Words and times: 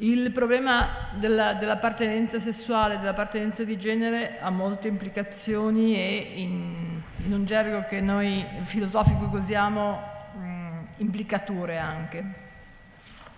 Il 0.00 0.30
problema 0.30 1.08
della, 1.16 1.54
dell'appartenenza 1.54 2.38
sessuale, 2.38 3.00
dell'appartenenza 3.00 3.64
di 3.64 3.76
genere 3.76 4.38
ha 4.38 4.48
molte 4.48 4.86
implicazioni 4.86 5.96
e 5.96 6.34
in, 6.36 7.00
in 7.24 7.32
un 7.32 7.44
gergo 7.44 7.84
che 7.88 8.00
noi 8.00 8.46
filosofico 8.62 9.28
usiamo 9.36 10.00
mh, 10.36 10.78
implicature 10.98 11.78
anche. 11.78 12.24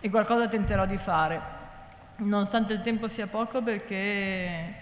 E 0.01 0.11
qualcosa 0.11 0.49
tenterò 0.49 0.85
di 0.85 0.99
fare, 0.99 1.41
nonostante 2.17 2.75
il 2.75 2.83
tempo 2.83 3.09
sia 3.09 3.27
poco 3.27 3.63
perché 3.63 4.75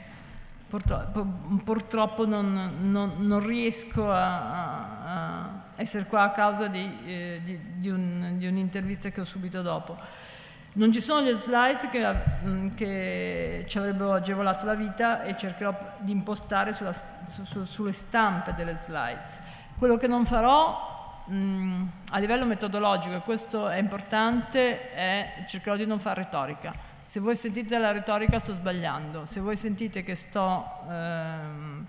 purtroppo, 0.69 1.25
purtroppo 1.63 2.27
non, 2.27 2.73
non, 2.91 3.13
non, 3.19 3.47
riesco 3.47 4.11
a, 4.11 5.05
a, 5.05 5.63
essere 5.77 6.07
qua 6.07 6.23
a 6.23 6.31
causa 6.33 6.67
di, 6.67 6.99
eh, 7.07 7.41
di, 7.45 7.61
di 7.77 8.47
un'intervista 8.47 9.11
che 9.11 9.21
ho 9.21 9.25
subito 9.25 9.63
dopo. 9.63 10.27
Non 10.75 10.93
ci 10.93 11.01
sono 11.01 11.23
le 11.23 11.35
slides 11.35 11.89
che, 11.91 12.15
mm, 12.45 12.69
che, 12.69 13.65
ci 13.67 13.79
avrebbero 13.79 14.13
agevolato 14.13 14.67
la 14.67 14.75
vita 14.75 15.23
e 15.23 15.37
cercherò 15.37 15.75
di 15.99 16.13
impostare 16.13 16.73
sulla, 16.73 16.93
su, 16.93 17.45
su, 17.45 17.65
sulle 17.65 17.93
stampe 17.93 18.55
delle 18.55 18.77
slides. 18.77 19.41
Quello 19.77 19.97
che 19.97 20.07
non 20.07 20.25
farò 20.25 21.25
mh, 21.27 21.35
mm, 21.35 21.87
a 22.11 22.19
livello 22.19 22.45
metodologico, 22.45 23.17
e 23.17 23.21
questo 23.21 23.69
è 23.69 23.79
importante, 23.79 24.93
è 24.93 25.45
cercherò 25.47 25.77
di 25.77 25.87
non 25.87 25.99
fare 25.99 26.23
retorica. 26.23 26.75
Se 27.03 27.21
voi 27.21 27.37
sentite 27.37 27.79
la 27.79 27.91
retorica 27.91 28.39
sto 28.39 28.53
sbagliando, 28.53 29.25
se 29.25 29.41
voi 29.41 29.57
sentite 29.57 30.03
che 30.03 30.15
sto 30.15 30.65
ehm, 30.89 31.87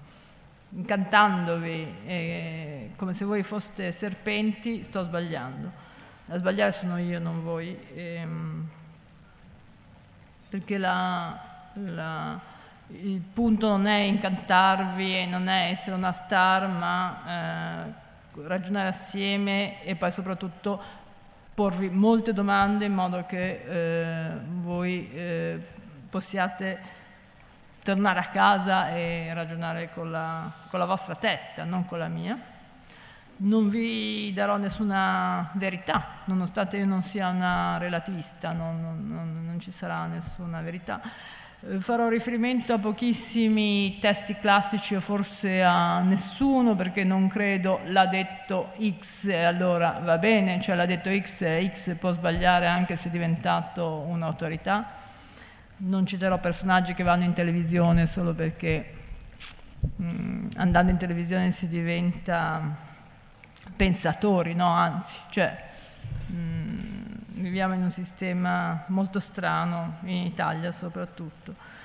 incantandovi 0.69 1.95
eh, 2.05 2.91
come 2.95 3.13
se 3.13 3.25
voi 3.25 3.43
foste 3.43 3.91
serpenti, 3.91 4.83
sto 4.83 5.03
sbagliando. 5.03 5.87
A 6.29 6.37
sbagliare 6.37 6.71
sono 6.71 6.97
io, 6.97 7.19
non 7.19 7.43
voi. 7.43 7.77
Ehm, 7.95 8.69
perché 10.49 10.77
la, 10.77 11.39
la, 11.73 12.39
il 12.87 13.21
punto 13.21 13.67
non 13.67 13.85
è 13.85 13.99
incantarvi 13.99 15.19
e 15.19 15.25
non 15.27 15.47
è 15.47 15.69
essere 15.69 15.95
una 15.95 16.11
star, 16.11 16.67
ma 16.67 17.85
eh, 17.85 18.47
ragionare 18.47 18.87
assieme 18.87 19.83
e 19.83 19.95
poi 19.95 20.11
soprattutto 20.11 20.81
porvi 21.53 21.89
molte 21.89 22.33
domande 22.33 22.85
in 22.85 22.93
modo 22.93 23.25
che 23.25 23.61
eh, 23.67 24.31
voi 24.61 25.11
eh, 25.11 25.59
possiate 26.09 26.97
tornare 27.83 28.19
a 28.19 28.27
casa 28.29 28.89
e 28.89 29.31
ragionare 29.33 29.89
con 29.93 30.09
la, 30.09 30.49
con 30.69 30.79
la 30.79 30.85
vostra 30.85 31.15
testa, 31.15 31.63
non 31.63 31.85
con 31.85 31.99
la 31.99 32.07
mia 32.07 32.48
non 33.41 33.69
vi 33.69 34.33
darò 34.33 34.57
nessuna 34.57 35.51
verità, 35.53 36.21
nonostante 36.25 36.77
io 36.77 36.85
non 36.85 37.03
sia 37.03 37.29
una 37.29 37.77
relativista, 37.77 38.51
non, 38.51 39.05
non, 39.07 39.45
non 39.45 39.59
ci 39.59 39.71
sarà 39.71 40.05
nessuna 40.07 40.61
verità. 40.61 41.01
Eh, 41.61 41.79
farò 41.79 42.09
riferimento 42.09 42.73
a 42.73 42.79
pochissimi 42.79 43.97
testi 43.99 44.35
classici 44.35 44.95
o 44.95 44.99
forse 45.01 45.63
a 45.63 45.99
nessuno 46.01 46.75
perché 46.75 47.03
non 47.03 47.27
credo 47.27 47.79
l'ha 47.85 48.05
detto 48.07 48.71
X 48.79 49.27
e 49.27 49.43
allora 49.43 50.01
va 50.03 50.17
bene, 50.17 50.59
cioè 50.59 50.75
l'ha 50.75 50.85
detto 50.85 51.09
X 51.09 51.41
e 51.41 51.71
X 51.73 51.95
può 51.97 52.11
sbagliare 52.11 52.67
anche 52.67 52.95
se 52.95 53.07
è 53.07 53.11
diventato 53.11 54.05
un'autorità. 54.07 55.07
Non 55.81 56.05
citerò 56.05 56.37
personaggi 56.39 56.93
che 56.93 57.03
vanno 57.03 57.23
in 57.23 57.31
televisione 57.31 58.05
solo 58.05 58.33
perché 58.33 58.93
mh, 59.95 60.03
mm, 60.03 60.47
andando 60.57 60.91
in 60.91 60.97
televisione 60.97 61.51
si 61.51 61.69
diventa 61.69 62.87
pensatori, 63.75 64.53
no, 64.53 64.67
anzi, 64.67 65.17
cioè, 65.29 65.57
mh, 66.27 66.33
mm, 66.33 66.79
viviamo 67.41 67.73
in 67.73 67.83
un 67.83 67.91
sistema 67.91 68.83
molto 68.87 69.19
strano, 69.19 69.97
in 70.03 70.25
Italia 70.25 70.71
soprattutto. 70.71 71.77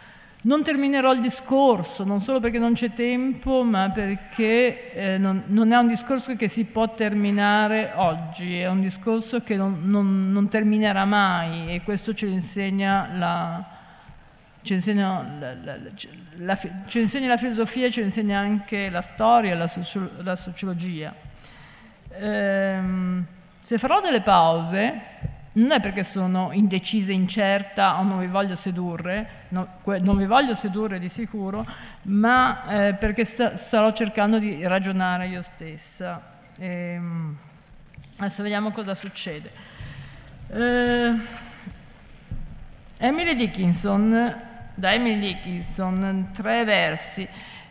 Non 0.42 0.62
terminerò 0.62 1.10
il 1.14 1.22
discorso, 1.22 2.04
non 2.04 2.20
solo 2.20 2.38
perché 2.38 2.58
non 2.58 2.74
c'è 2.74 2.92
tempo, 2.92 3.62
ma 3.62 3.88
perché 3.88 4.92
eh, 4.92 5.16
non, 5.16 5.44
non, 5.46 5.72
è 5.72 5.76
un 5.78 5.88
discorso 5.88 6.36
che 6.36 6.48
si 6.48 6.66
può 6.66 6.92
terminare 6.92 7.92
oggi, 7.94 8.58
è 8.58 8.68
un 8.68 8.82
discorso 8.82 9.42
che 9.42 9.56
non, 9.56 9.80
non, 9.84 10.30
non 10.32 10.48
terminerà 10.48 11.06
mai 11.06 11.74
e 11.74 11.80
questo 11.82 12.12
ce 12.12 12.26
lo 12.26 12.32
insegna 12.32 13.08
la, 13.14 13.64
ci 14.60 14.74
insegna 14.74 15.26
la, 15.38 15.54
la, 15.54 15.76
la, 16.36 16.58
la 16.58 17.36
filosofia, 17.38 17.88
ci 17.88 18.02
insegna 18.02 18.38
anche 18.38 18.90
la 18.90 19.00
storia, 19.00 19.54
la, 19.54 19.66
socio, 19.66 20.10
la 20.18 20.36
sociologia 20.36 21.32
ehm, 22.18 23.24
se 23.60 23.78
farò 23.78 24.00
delle 24.00 24.20
pause, 24.20 25.00
non 25.54 25.70
è 25.70 25.80
perché 25.80 26.02
sono 26.02 26.50
indecisa, 26.52 27.12
incerta 27.12 27.98
o 27.98 28.02
non 28.02 28.18
vi 28.18 28.26
voglio 28.26 28.54
sedurre, 28.54 29.46
no, 29.48 29.66
non 30.00 30.16
vi 30.16 30.26
voglio 30.26 30.54
sedurre 30.54 30.98
di 30.98 31.08
sicuro, 31.08 31.64
ma 32.02 32.88
eh, 32.88 32.94
perché 32.94 33.24
sta, 33.24 33.56
starò 33.56 33.92
cercando 33.92 34.38
di 34.38 34.66
ragionare 34.66 35.26
io 35.28 35.42
stessa. 35.42 36.20
Ehm, 36.58 37.36
adesso 38.16 38.42
vediamo 38.42 38.70
cosa 38.70 38.94
succede. 38.94 39.50
Eh, 40.48 41.12
Emily 42.98 43.34
Dickinson, 43.36 44.40
da 44.74 44.92
Emily 44.92 45.18
Dickinson, 45.18 46.30
tre 46.32 46.64
versi. 46.64 47.28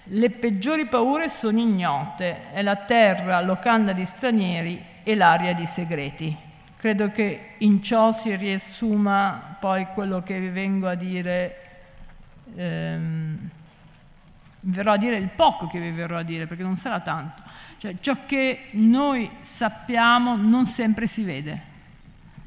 Le 0.08 0.30
peggiori 0.30 0.86
paure 0.86 1.30
sono 1.30 1.60
ignote, 1.60 2.52
è 2.52 2.62
la 2.62 2.76
terra 2.76 3.40
locanda 3.40 3.94
di 3.94 4.04
stranieri 4.04 4.84
e 5.02 5.16
l'aria 5.16 5.54
di 5.54 5.66
segreti. 5.66 6.36
Credo 6.76 7.10
che 7.12 7.52
in 7.60 7.82
ciò 7.82 8.12
si 8.12 8.36
riassuma 8.36 9.56
poi 9.62 9.86
quello 9.94 10.22
che 10.22 10.42
vi 10.42 10.50
vengo 10.50 10.90
a 10.90 10.96
dire, 10.96 11.58
ehm, 12.54 13.50
verrò 14.60 14.92
a 14.92 14.98
dire 14.98 15.16
il 15.16 15.30
poco 15.30 15.68
che 15.68 15.80
vi 15.80 15.92
verrò 15.92 16.18
a 16.18 16.24
dire, 16.24 16.48
perché 16.48 16.64
non 16.64 16.76
sarà 16.76 17.00
tanto. 17.00 17.42
Cioè, 17.78 17.96
ciò 18.02 18.18
che 18.26 18.68
noi 18.72 19.30
sappiamo 19.40 20.36
non 20.36 20.66
sempre 20.66 21.08
si 21.08 21.24
vede. 21.24 21.62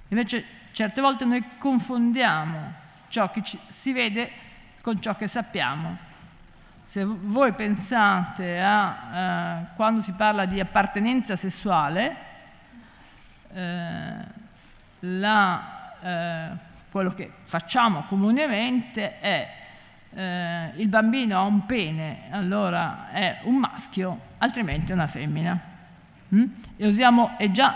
Invece 0.09 0.45
certe 0.73 1.01
volte 1.01 1.25
noi 1.25 1.43
confondiamo 1.57 2.73
ciò 3.09 3.31
che 3.31 3.43
ci, 3.43 3.59
si 3.69 3.93
vede 3.93 4.31
con 4.83 5.01
ciò 5.01 5.17
che 5.17 5.27
sappiamo 5.27 5.97
se 6.87 7.05
voi 7.05 7.53
pensate 7.53 8.61
a 8.63 8.95
eh, 9.13 9.75
quando 9.75 10.01
si 10.01 10.13
parla 10.13 10.45
di 10.45 10.61
appartenenza 10.61 11.35
sessuale, 11.35 12.17
eh, 13.53 14.15
la, 15.01 15.93
eh, 16.01 16.49
quello 16.89 17.11
che 17.13 17.33
facciamo 17.43 18.05
comunemente 18.07 19.19
è 19.19 19.49
eh, 20.15 20.71
il 20.77 20.87
bambino 20.87 21.41
ha 21.41 21.43
un 21.43 21.67
pene, 21.67 22.31
allora 22.31 23.11
è 23.11 23.41
un 23.43 23.57
maschio, 23.57 24.21
altrimenti 24.39 24.93
è 24.93 24.95
una 24.95 25.09
femmina. 25.09 25.61
Mm? 26.33 26.45
E, 26.77 26.87
usiamo, 26.87 27.37
e 27.37 27.51
già 27.51 27.75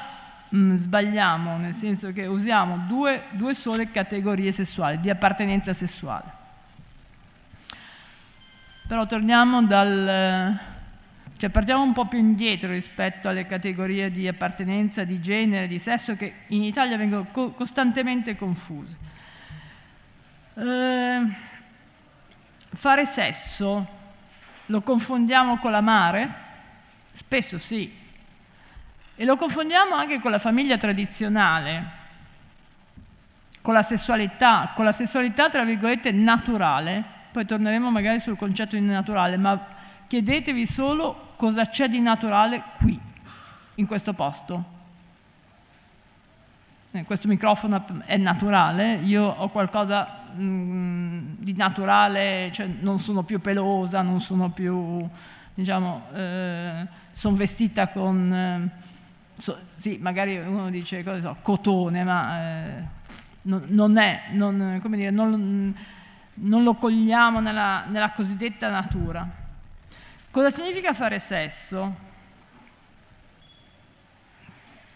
mm, 0.55 0.77
sbagliamo, 0.77 1.57
nel 1.57 1.75
senso 1.75 2.13
che 2.13 2.27
usiamo 2.27 2.85
due, 2.87 3.25
due 3.31 3.55
sole 3.55 3.91
categorie 3.91 4.53
sessuali, 4.53 5.01
di 5.01 5.11
appartenenza 5.11 5.73
sessuale. 5.73 6.39
Però 8.91 9.07
torniamo 9.07 9.63
dal... 9.63 10.59
Cioè 11.37 11.49
partiamo 11.49 11.85
un 11.85 11.93
po' 11.93 12.07
più 12.07 12.19
indietro 12.19 12.73
rispetto 12.73 13.29
alle 13.29 13.47
categorie 13.47 14.11
di 14.11 14.27
appartenenza, 14.27 15.05
di 15.05 15.21
genere, 15.21 15.69
di 15.69 15.79
sesso 15.79 16.17
che 16.17 16.35
in 16.49 16.65
Italia 16.65 16.97
vengono 16.97 17.29
co- 17.31 17.53
costantemente 17.53 18.35
confuse. 18.35 18.97
Eh, 20.55 21.21
fare 22.75 23.07
sesso 23.07 23.87
lo 24.67 24.81
confondiamo 24.81 25.59
con 25.59 25.71
l'amare? 25.71 26.35
Spesso 27.13 27.59
sì. 27.59 27.97
E 29.15 29.25
lo 29.25 29.37
confondiamo 29.37 29.95
anche 29.95 30.19
con 30.19 30.33
la 30.33 30.41
famiglia 30.41 30.77
tradizionale, 30.77 31.85
con 33.63 33.73
la 33.73 33.83
sessualità, 33.83 34.73
con 34.75 34.85
la 34.85 34.91
sessualità 34.91 35.49
tra 35.49 35.63
virgolette 35.63 36.11
naturale, 36.11 37.19
poi 37.31 37.45
torneremo 37.45 37.91
magari 37.91 38.19
sul 38.19 38.37
concetto 38.37 38.77
di 38.77 38.85
naturale, 38.85 39.37
ma 39.37 39.59
chiedetevi 40.07 40.67
solo 40.67 41.35
cosa 41.37 41.65
c'è 41.65 41.89
di 41.89 42.01
naturale 42.01 42.63
qui, 42.77 42.99
in 43.77 43.87
questo 43.87 44.13
posto. 44.13 44.79
Eh, 46.93 47.05
questo 47.05 47.29
microfono 47.29 47.85
è 48.05 48.17
naturale, 48.17 48.95
io 48.97 49.25
ho 49.25 49.49
qualcosa 49.49 50.25
mh, 50.35 50.43
mm, 50.43 51.19
di 51.39 51.55
naturale, 51.55 52.51
cioè 52.53 52.69
non 52.81 52.99
sono 52.99 53.23
più 53.23 53.41
pelosa, 53.41 54.03
non 54.03 54.21
sono 54.21 54.51
più, 54.51 55.09
diciamo, 55.55 56.07
eh, 56.13 56.87
sono 57.11 57.37
vestita 57.37 57.89
con, 57.89 58.33
eh, 58.33 58.71
so, 59.37 59.57
sì, 59.77 59.99
magari 60.01 60.37
uno 60.39 60.69
dice, 60.69 61.05
cosa 61.05 61.21
so, 61.21 61.37
cotone, 61.43 62.03
ma 62.03 62.43
eh, 62.43 62.85
non, 63.43 63.65
non, 63.69 63.97
è, 63.97 64.23
non, 64.33 64.81
come 64.83 64.97
dire, 64.97 65.11
non 65.11 65.75
non 66.43 66.63
lo 66.63 66.75
cogliamo 66.75 67.41
nella, 67.41 67.85
nella 67.87 68.13
cosiddetta 68.13 68.71
natura. 68.71 69.29
Cosa 70.31 70.51
significa 70.51 70.95
fare 70.95 71.19
sesso? 71.19 72.09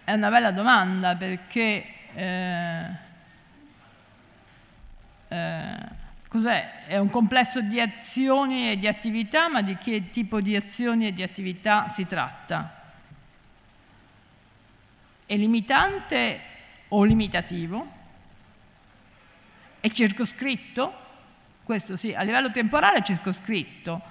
È 0.05 0.13
una 0.13 0.31
bella 0.31 0.53
domanda 0.53 1.17
perché 1.17 1.87
eh, 2.15 2.87
eh, 5.29 5.77
cos'è? 6.29 6.85
È 6.87 6.99
un 6.99 7.11
complesso 7.11 7.61
di 7.61 7.81
azioni 7.81 8.71
e 8.71 8.77
di 8.77 8.87
attività, 8.87 9.49
ma 9.49 9.61
di 9.61 9.77
che 9.77 10.09
tipo 10.09 10.41
di 10.41 10.55
azioni 10.55 11.09
e 11.09 11.13
di 11.13 11.23
attività 11.23 11.89
si 11.89 12.07
tratta? 12.07 12.83
È 15.27 15.37
limitante 15.37 16.41
o 16.89 17.03
limitativo? 17.03 17.93
È 19.81 19.91
circoscritto? 19.91 21.03
Questo 21.65 21.97
sì, 21.97 22.15
a 22.15 22.21
livello 22.23 22.51
temporale 22.51 22.99
è 22.99 23.03
circoscritto, 23.03 24.03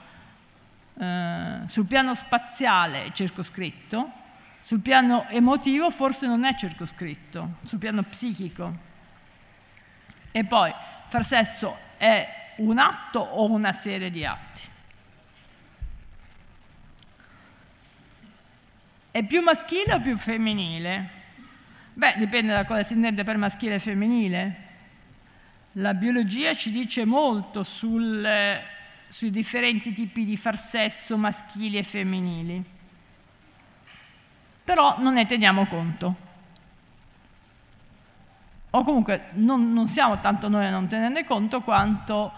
eh, 0.99 1.61
sul 1.65 1.85
piano 1.85 2.15
spaziale 2.15 3.05
è 3.05 3.11
circoscritto, 3.11 4.11
sul 4.59 4.79
piano 4.79 5.27
emotivo 5.29 5.91
forse 5.91 6.25
non 6.25 6.45
è 6.45 6.55
circoscritto, 6.55 7.57
sul 7.63 7.77
piano 7.77 8.01
psichico. 8.01 8.75
E 10.31 10.43
poi, 10.45 10.73
far 11.07 11.23
sesso 11.23 11.77
è 11.97 12.27
un 12.57 12.79
atto 12.79 13.19
o 13.19 13.51
una 13.51 13.71
serie 13.71 14.09
di 14.09 14.25
atti? 14.25 14.61
È 19.11 19.23
più 19.23 19.41
maschile 19.43 19.93
o 19.93 19.99
più 19.99 20.17
femminile? 20.17 21.21
Beh, 21.93 22.15
dipende 22.17 22.51
da 22.51 22.65
cosa 22.65 22.81
si 22.81 22.93
intende 22.93 23.23
per 23.23 23.37
maschile 23.37 23.75
e 23.75 23.79
femminile. 23.79 24.71
La 25.77 25.95
biologia 25.95 26.53
ci 26.53 26.69
dice 26.69 27.03
molto 27.03 27.63
sul, 27.63 28.27
sui 29.07 29.31
differenti 29.31 29.91
tipi 29.91 30.23
di 30.23 30.37
far 30.37 30.55
sesso 30.57 31.17
maschili 31.17 31.77
e 31.77 31.83
femminili, 31.83 32.63
però 34.63 34.97
non 34.99 35.15
ne 35.15 35.25
teniamo 35.25 35.65
conto. 35.65 36.15
O 38.69 38.83
comunque 38.83 39.29
non, 39.33 39.73
non 39.73 39.87
siamo 39.87 40.19
tanto 40.19 40.47
noi 40.47 40.65
a 40.67 40.69
non 40.69 40.87
tenerne 40.87 41.23
conto 41.25 41.61
quanto 41.61 42.31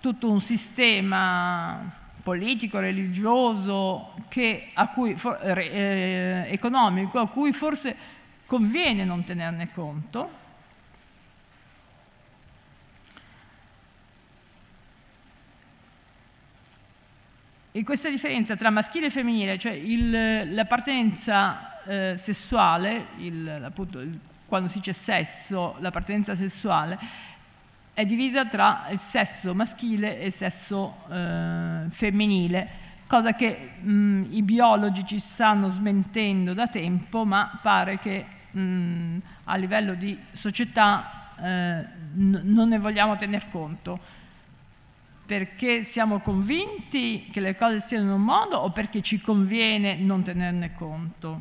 tutto 0.00 0.28
un 0.28 0.40
sistema 0.40 1.98
politico, 2.24 2.80
religioso, 2.80 4.14
che, 4.28 4.70
a 4.74 4.88
cui, 4.88 5.16
eh, 5.42 6.46
economico, 6.48 7.20
a 7.20 7.28
cui 7.28 7.52
forse 7.52 7.96
conviene 8.46 9.04
non 9.04 9.22
tenerne 9.22 9.70
conto. 9.72 10.38
E 17.72 17.84
questa 17.84 18.10
differenza 18.10 18.56
tra 18.56 18.68
maschile 18.70 19.06
e 19.06 19.10
femminile, 19.10 19.56
cioè 19.56 19.70
il, 19.70 20.52
l'appartenenza 20.54 21.80
eh, 21.84 22.16
sessuale, 22.16 23.06
il, 23.18 23.48
appunto, 23.64 24.00
il, 24.00 24.18
quando 24.46 24.66
si 24.66 24.78
dice 24.78 24.92
sesso, 24.92 25.76
l'appartenenza 25.78 26.34
sessuale, 26.34 26.98
è 27.94 28.04
divisa 28.04 28.44
tra 28.46 28.88
il 28.90 28.98
sesso 28.98 29.54
maschile 29.54 30.18
e 30.18 30.26
il 30.26 30.32
sesso 30.32 30.96
eh, 31.12 31.84
femminile, 31.90 32.68
cosa 33.06 33.34
che 33.34 33.70
mh, 33.80 34.26
i 34.30 34.42
biologi 34.42 35.06
ci 35.06 35.20
stanno 35.20 35.68
smentendo 35.68 36.54
da 36.54 36.66
tempo, 36.66 37.24
ma 37.24 37.56
pare 37.62 38.00
che 38.00 38.26
mh, 38.50 39.18
a 39.44 39.54
livello 39.54 39.94
di 39.94 40.18
società 40.32 41.34
eh, 41.40 41.86
n- 42.14 42.40
non 42.42 42.70
ne 42.70 42.78
vogliamo 42.78 43.14
tener 43.14 43.48
conto. 43.48 44.00
Perché 45.30 45.84
siamo 45.84 46.18
convinti 46.18 47.28
che 47.30 47.38
le 47.38 47.54
cose 47.54 47.78
stiano 47.78 48.06
in 48.06 48.10
un 48.10 48.22
modo 48.22 48.56
o 48.56 48.72
perché 48.72 49.00
ci 49.00 49.20
conviene 49.20 49.94
non 49.94 50.24
tenerne 50.24 50.74
conto? 50.74 51.40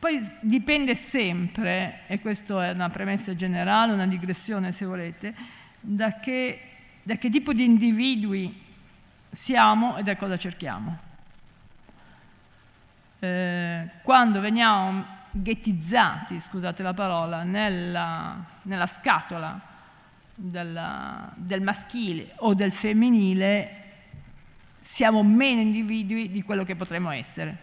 Poi 0.00 0.20
dipende 0.40 0.96
sempre, 0.96 2.00
e 2.08 2.20
questa 2.20 2.66
è 2.66 2.72
una 2.72 2.90
premessa 2.90 3.36
generale, 3.36 3.92
una 3.92 4.08
digressione 4.08 4.72
se 4.72 4.84
volete, 4.84 5.32
da 5.78 6.18
che, 6.18 6.60
da 7.04 7.14
che 7.18 7.30
tipo 7.30 7.52
di 7.52 7.62
individui 7.62 8.64
siamo 9.30 9.96
e 9.96 10.02
da 10.02 10.16
cosa 10.16 10.36
cerchiamo. 10.36 10.98
Eh, 13.20 13.88
quando 14.02 14.40
veniamo 14.40 15.18
ghettizzati, 15.30 16.40
scusate 16.40 16.82
la 16.82 16.94
parola, 16.94 17.42
nella, 17.42 18.44
nella 18.62 18.86
scatola 18.86 19.60
della, 20.34 21.30
del 21.36 21.62
maschile 21.62 22.32
o 22.36 22.54
del 22.54 22.72
femminile, 22.72 23.76
siamo 24.80 25.22
meno 25.22 25.60
individui 25.60 26.30
di 26.30 26.42
quello 26.42 26.64
che 26.64 26.74
potremmo 26.74 27.10
essere, 27.10 27.56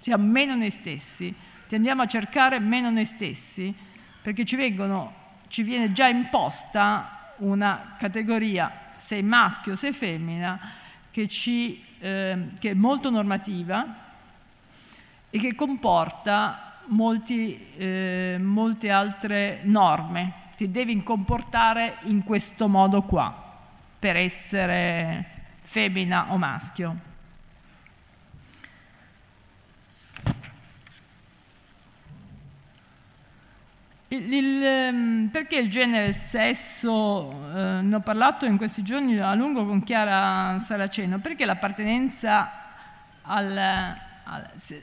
siamo 0.00 0.24
meno 0.24 0.54
noi 0.54 0.70
stessi. 0.70 1.34
Tendiamo 1.68 2.02
a 2.02 2.06
cercare 2.06 2.58
meno 2.58 2.90
noi 2.90 3.04
stessi 3.04 3.74
perché 4.20 4.44
ci, 4.44 4.56
vengono, 4.56 5.14
ci 5.48 5.62
viene 5.62 5.92
già 5.92 6.08
imposta 6.08 7.34
una 7.38 7.94
categoria, 7.98 8.90
sei 8.94 9.22
maschio 9.22 9.74
sei 9.74 9.92
femmina, 9.92 10.58
che, 11.10 11.28
ci, 11.28 11.84
eh, 11.98 12.48
che 12.58 12.70
è 12.70 12.74
molto 12.74 13.10
normativa 13.10 13.96
e 15.28 15.38
che 15.38 15.54
comporta 15.54 16.71
molti, 16.86 17.74
eh, 17.76 18.36
molte 18.40 18.90
altre 18.90 19.60
norme. 19.64 20.32
Ti 20.56 20.70
devi 20.70 21.02
comportare 21.02 21.96
in 22.04 22.22
questo 22.22 22.68
modo 22.68 23.02
qua 23.02 23.34
per 23.98 24.16
essere 24.16 25.26
femmina 25.60 26.32
o 26.32 26.36
maschio. 26.36 27.10
Il, 34.08 34.30
il, 34.30 34.62
ehm, 34.62 35.28
perché 35.32 35.56
il 35.58 35.70
genere 35.70 36.04
e 36.04 36.08
il 36.08 36.14
sesso, 36.14 37.30
eh, 37.56 37.80
ne 37.80 37.94
ho 37.94 38.00
parlato 38.00 38.44
in 38.44 38.58
questi 38.58 38.82
giorni 38.82 39.18
a 39.18 39.32
lungo 39.32 39.64
con 39.64 39.82
Chiara 39.82 40.58
Saraceno, 40.58 41.18
perché 41.18 41.46
l'appartenenza 41.46 42.52
al, 43.22 43.96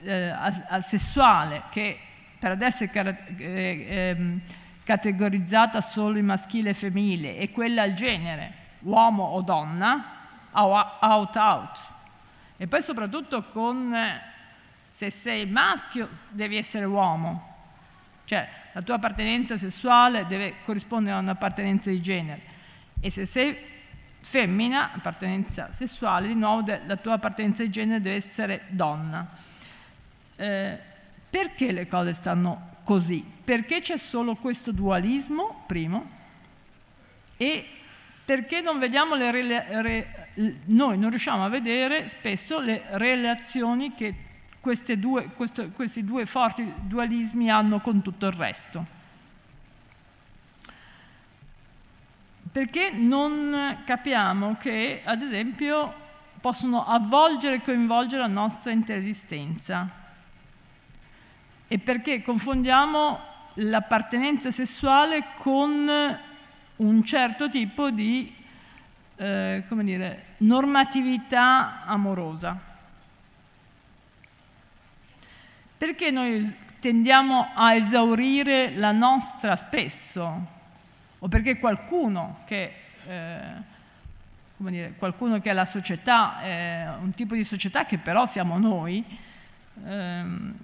eh, 0.04 0.30
al 0.30 0.84
sessuale, 0.84 1.64
che 1.70 2.00
per 2.38 2.52
adesso 2.52 2.84
è 2.84 2.90
eh, 3.38 3.86
ehm, 3.90 4.42
categorizzata 4.84 5.82
solo 5.82 6.18
in 6.18 6.26
maschile 6.26 6.72
e 6.72 6.74
femminile, 6.74 7.38
e 7.38 7.52
quella 7.52 7.84
al 7.84 7.94
genere, 7.94 8.54
uomo 8.80 9.24
o 9.24 9.42
donna, 9.42 10.04
out 10.52 11.36
out. 11.36 11.84
E 12.58 12.68
poi 12.68 12.82
soprattutto 12.82 13.44
con 13.44 13.96
se 14.88 15.10
sei 15.10 15.46
maschio 15.46 16.10
devi 16.30 16.58
essere 16.58 16.86
uomo. 16.86 17.48
Cioè, 18.26 18.48
la 18.74 18.82
tua 18.82 18.96
appartenenza 18.96 19.58
sessuale 19.58 20.26
deve 20.28 20.56
corrispondere 20.64 21.16
a 21.16 21.20
un'appartenenza 21.20 21.90
di 21.90 22.02
genere 22.02 22.42
e 23.00 23.10
se 23.10 23.26
sei 23.26 23.58
femmina, 24.22 24.92
appartenenza 24.92 25.72
sessuale, 25.72 26.28
di 26.28 26.36
nuovo 26.36 26.64
la 26.86 26.96
tua 26.98 27.14
appartenenza 27.14 27.64
di 27.64 27.70
genere 27.70 28.02
deve 28.02 28.16
essere 28.16 28.66
donna. 28.70 29.28
Eh, 30.36 30.78
perché 31.30 31.72
le 31.72 31.88
cose 31.88 32.14
stanno 32.14 32.78
così? 32.84 33.24
Perché 33.44 33.82
c'è 33.82 33.98
solo 33.98 34.36
questo 34.36 34.72
dualismo, 34.72 35.64
primo, 35.68 36.10
e 37.38 37.66
perché 38.26 38.62
non 38.62 38.78
vediamo 38.80 39.16
le 39.16 39.32
re, 39.32 40.30
noi 40.66 40.98
non 40.98 41.10
riusciamo 41.10 41.44
a 41.44 41.50
vedere 41.50 42.08
spesso 42.08 42.60
le 42.60 42.84
relazioni 42.92 43.94
che 43.96 44.28
due, 44.98 45.30
questo, 45.30 45.70
questi 45.70 46.04
due 46.04 46.26
forti 46.26 46.72
dualismi 46.82 47.50
hanno 47.50 47.80
con 47.80 48.02
tutto 48.02 48.28
il 48.28 48.34
resto. 48.34 48.98
Perché 52.52 52.90
non 52.92 53.84
capiamo 53.86 54.58
che, 54.58 55.02
ad 55.04 55.22
esempio, 55.22 55.94
possono 56.42 56.86
avvolgere 56.86 57.56
e 57.58 57.62
coinvolgere 57.62 58.24
la 58.24 58.28
nostra 58.28 58.72
intera 58.72 58.98
esistenza? 58.98 59.88
E 61.68 61.78
perché 61.78 62.24
confondiamo 62.24 63.20
l'appartenenza 63.56 64.50
sessuale 64.50 65.26
con 65.36 66.18
un 66.78 67.04
certo 67.04 67.50
tipo 67.50 67.92
di 67.92 68.34
eh, 69.18 69.64
dire, 69.70 70.26
normatività 70.38 71.84
amorosa. 71.86 72.58
Perché 75.78 76.10
noi 76.10 76.56
tendiamo 76.80 77.52
a 77.54 77.76
esaurire 77.76 78.76
la 78.76 78.92
nostra 78.92 79.56
spesso? 79.56 80.58
O 81.20 81.28
perché 81.28 81.60
qualcuno 81.60 82.40
che, 82.46 82.74
eh, 83.06 83.40
dire, 84.58 84.94
qualcuno 84.98 85.40
che 85.40 85.50
è 85.50 85.54
la 85.54 85.66
società, 85.66 86.42
eh, 86.42 86.88
un 86.88 87.12
tipo 87.12 87.36
di 87.36 87.44
società 87.44 87.86
che 87.86 87.98
però 87.98 88.26
siamo 88.26 88.58
noi, 88.58 89.04
ehm, 89.86 90.56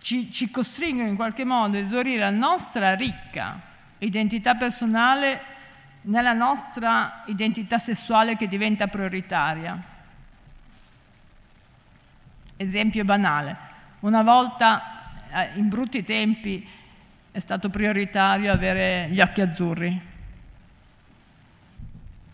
ci, 0.00 0.32
ci 0.32 0.50
costringono 0.50 1.08
in 1.08 1.16
qualche 1.16 1.44
modo 1.44 1.76
a 1.76 1.80
esaurire 1.80 2.20
la 2.20 2.30
nostra 2.30 2.94
ricca 2.94 3.72
identità 3.98 4.54
personale 4.54 5.52
nella 6.02 6.32
nostra 6.32 7.22
identità 7.26 7.78
sessuale 7.78 8.36
che 8.36 8.46
diventa 8.48 8.86
prioritaria. 8.86 9.92
Esempio 12.56 13.04
banale, 13.04 13.72
Una 14.00 14.22
volta, 14.22 15.02
eh, 15.30 15.58
in 15.58 15.68
brutti 15.68 16.04
tempi, 16.04 16.66
è 17.34 17.40
stato 17.40 17.68
prioritario 17.68 18.52
avere 18.52 19.08
gli 19.10 19.20
occhi 19.20 19.40
azzurri, 19.40 20.00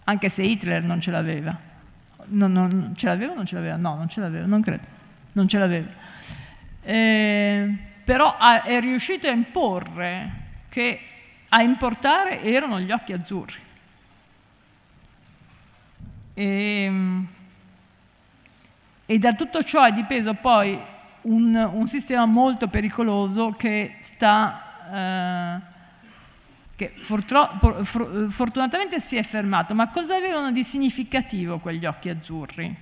anche 0.05 0.29
se 0.29 0.43
Hitler 0.43 0.85
non 0.85 1.01
ce 1.01 1.11
l'aveva. 1.11 1.59
Non, 2.27 2.53
non, 2.53 2.93
ce 2.95 3.07
l'aveva 3.07 3.33
o 3.33 3.35
non 3.35 3.47
ce 3.47 3.55
l'aveva? 3.55 3.77
No, 3.77 3.95
non 3.95 4.11
ce 4.11 4.21
l'aveva, 4.21 4.45
non 4.45 4.61
credo, 4.61 4.87
non 5.33 5.49
ce 5.49 5.57
l'aveva. 5.59 5.89
Eh, 6.83 7.77
però 8.05 8.37
ha, 8.39 8.63
è 8.63 8.79
riuscito 8.79 9.27
a 9.27 9.31
imporre 9.31 10.33
che 10.69 11.01
a 11.49 11.63
importare 11.63 12.43
erano 12.43 12.79
gli 12.79 12.93
occhi 12.93 13.15
azzurri. 13.15 13.59
E, 16.35 16.93
e 19.07 19.19
da 19.19 19.33
tutto 19.33 19.63
ciò 19.63 19.83
è 19.83 19.93
dipeso 19.93 20.35
poi 20.35 20.79
un, 21.23 21.55
un 21.55 21.89
sistema 21.89 22.27
molto 22.27 22.69
pericoloso 22.69 23.53
che 23.53 23.97
sta 24.01 24.65
eh, 24.93 25.61
che 26.77 26.95
fortunatamente 26.99 29.01
si 29.01 29.17
è 29.17 29.23
fermato, 29.23 29.75
ma 29.75 29.89
cosa 29.89 30.17
avevano 30.17 30.51
di 30.51 30.65
significativo 30.65 31.59
quegli 31.59 31.85
occhi 31.85 32.09
azzurri? 32.09 32.75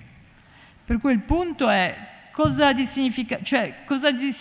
Per 0.84 1.00
cui 1.00 1.12
il 1.12 1.20
punto 1.20 1.68
è 1.68 1.94
cosa, 2.30 2.72
di 2.72 2.86
cioè, 3.42 3.74
cosa, 3.84 4.12
di, 4.12 4.32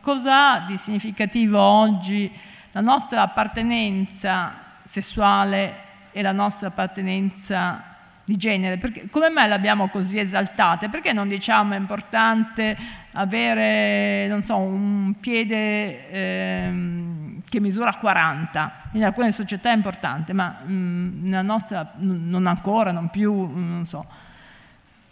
cosa 0.00 0.52
ha 0.52 0.60
di 0.66 0.76
significativo 0.76 1.58
oggi 1.58 2.30
la 2.72 2.82
nostra 2.82 3.22
appartenenza 3.22 4.64
sessuale 4.82 5.86
e 6.12 6.20
la 6.20 6.32
nostra 6.32 6.68
appartenenza 6.68 7.96
di 8.24 8.36
genere, 8.36 8.76
perché, 8.76 9.08
come 9.08 9.30
mai 9.30 9.48
l'abbiamo 9.48 9.88
così 9.88 10.18
esaltate? 10.18 10.90
Perché 10.90 11.14
non 11.14 11.28
diciamo 11.28 11.72
è 11.72 11.78
importante 11.78 12.76
avere, 13.18 14.40
so, 14.42 14.56
un 14.56 15.14
piede 15.20 16.10
ehm, 16.10 17.42
che 17.48 17.60
misura 17.60 17.94
40? 17.94 18.90
In 18.92 19.04
alcune 19.04 19.32
società 19.32 19.70
è 19.70 19.74
importante, 19.74 20.32
ma 20.32 20.60
mh, 20.64 20.72
mm, 20.72 21.24
nella 21.24 21.42
nostra 21.42 21.92
non 21.96 22.46
ancora, 22.46 22.92
non 22.92 23.08
più, 23.08 23.32
non 23.32 23.84
so. 23.84 24.06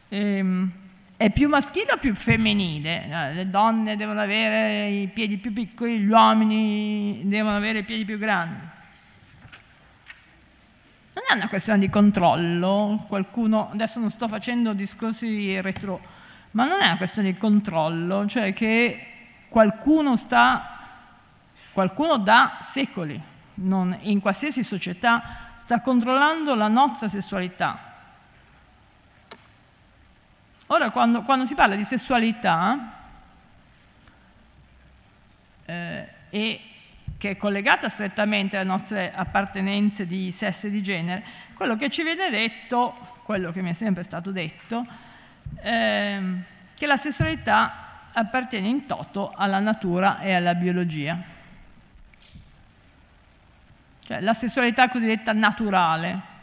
Ehm, 0.08 0.70
è 1.16 1.30
più 1.30 1.48
maschile 1.48 1.92
o 1.92 1.96
più 1.96 2.14
femminile? 2.14 3.32
Le 3.34 3.50
donne 3.50 3.96
devono 3.96 4.20
avere 4.20 4.88
i 4.88 5.08
piedi 5.08 5.38
più 5.38 5.52
piccoli, 5.52 6.00
gli 6.00 6.08
uomini 6.08 7.22
devono 7.24 7.56
avere 7.56 7.80
i 7.80 7.84
piedi 7.84 8.04
più 8.04 8.18
grandi 8.18 8.74
non 11.16 11.24
è 11.30 11.34
una 11.34 11.48
questione 11.48 11.78
di 11.78 11.88
controllo, 11.88 13.06
qualcuno, 13.08 13.70
adesso 13.72 13.98
non 13.98 14.10
sto 14.10 14.28
facendo 14.28 14.74
discorsi 14.74 15.58
retro, 15.62 15.98
ma 16.56 16.64
non 16.64 16.80
è 16.80 16.86
una 16.86 16.96
questione 16.96 17.32
di 17.32 17.38
controllo, 17.38 18.24
cioè 18.24 18.54
che 18.54 19.08
qualcuno 19.50 20.16
sta, 20.16 20.78
qualcuno 21.70 22.16
da 22.16 22.56
secoli, 22.62 23.20
non, 23.54 23.94
in 24.00 24.20
qualsiasi 24.20 24.64
società, 24.64 25.52
sta 25.58 25.82
controllando 25.82 26.54
la 26.54 26.68
nostra 26.68 27.08
sessualità. 27.08 27.78
Ora, 30.68 30.90
quando, 30.90 31.24
quando 31.24 31.44
si 31.44 31.54
parla 31.54 31.74
di 31.74 31.84
sessualità, 31.84 32.92
eh, 35.66 36.08
e 36.30 36.60
che 37.18 37.30
è 37.30 37.36
collegata 37.36 37.90
strettamente 37.90 38.56
alle 38.56 38.64
nostre 38.64 39.12
appartenenze 39.12 40.06
di 40.06 40.32
sesso 40.32 40.68
e 40.68 40.70
di 40.70 40.82
genere, 40.82 41.22
quello 41.52 41.76
che 41.76 41.90
ci 41.90 42.02
viene 42.02 42.30
detto, 42.30 42.94
quello 43.24 43.52
che 43.52 43.60
mi 43.60 43.70
è 43.70 43.74
sempre 43.74 44.04
stato 44.04 44.30
detto, 44.30 45.04
è 45.66 46.20
che 46.74 46.86
la 46.86 46.96
sessualità 46.96 48.10
appartiene 48.12 48.68
in 48.68 48.86
toto 48.86 49.32
alla 49.34 49.58
natura 49.58 50.20
e 50.20 50.32
alla 50.32 50.54
biologia. 50.54 51.18
Cioè 54.04 54.20
la 54.20 54.32
sessualità 54.32 54.88
cosiddetta 54.88 55.32
naturale. 55.32 56.34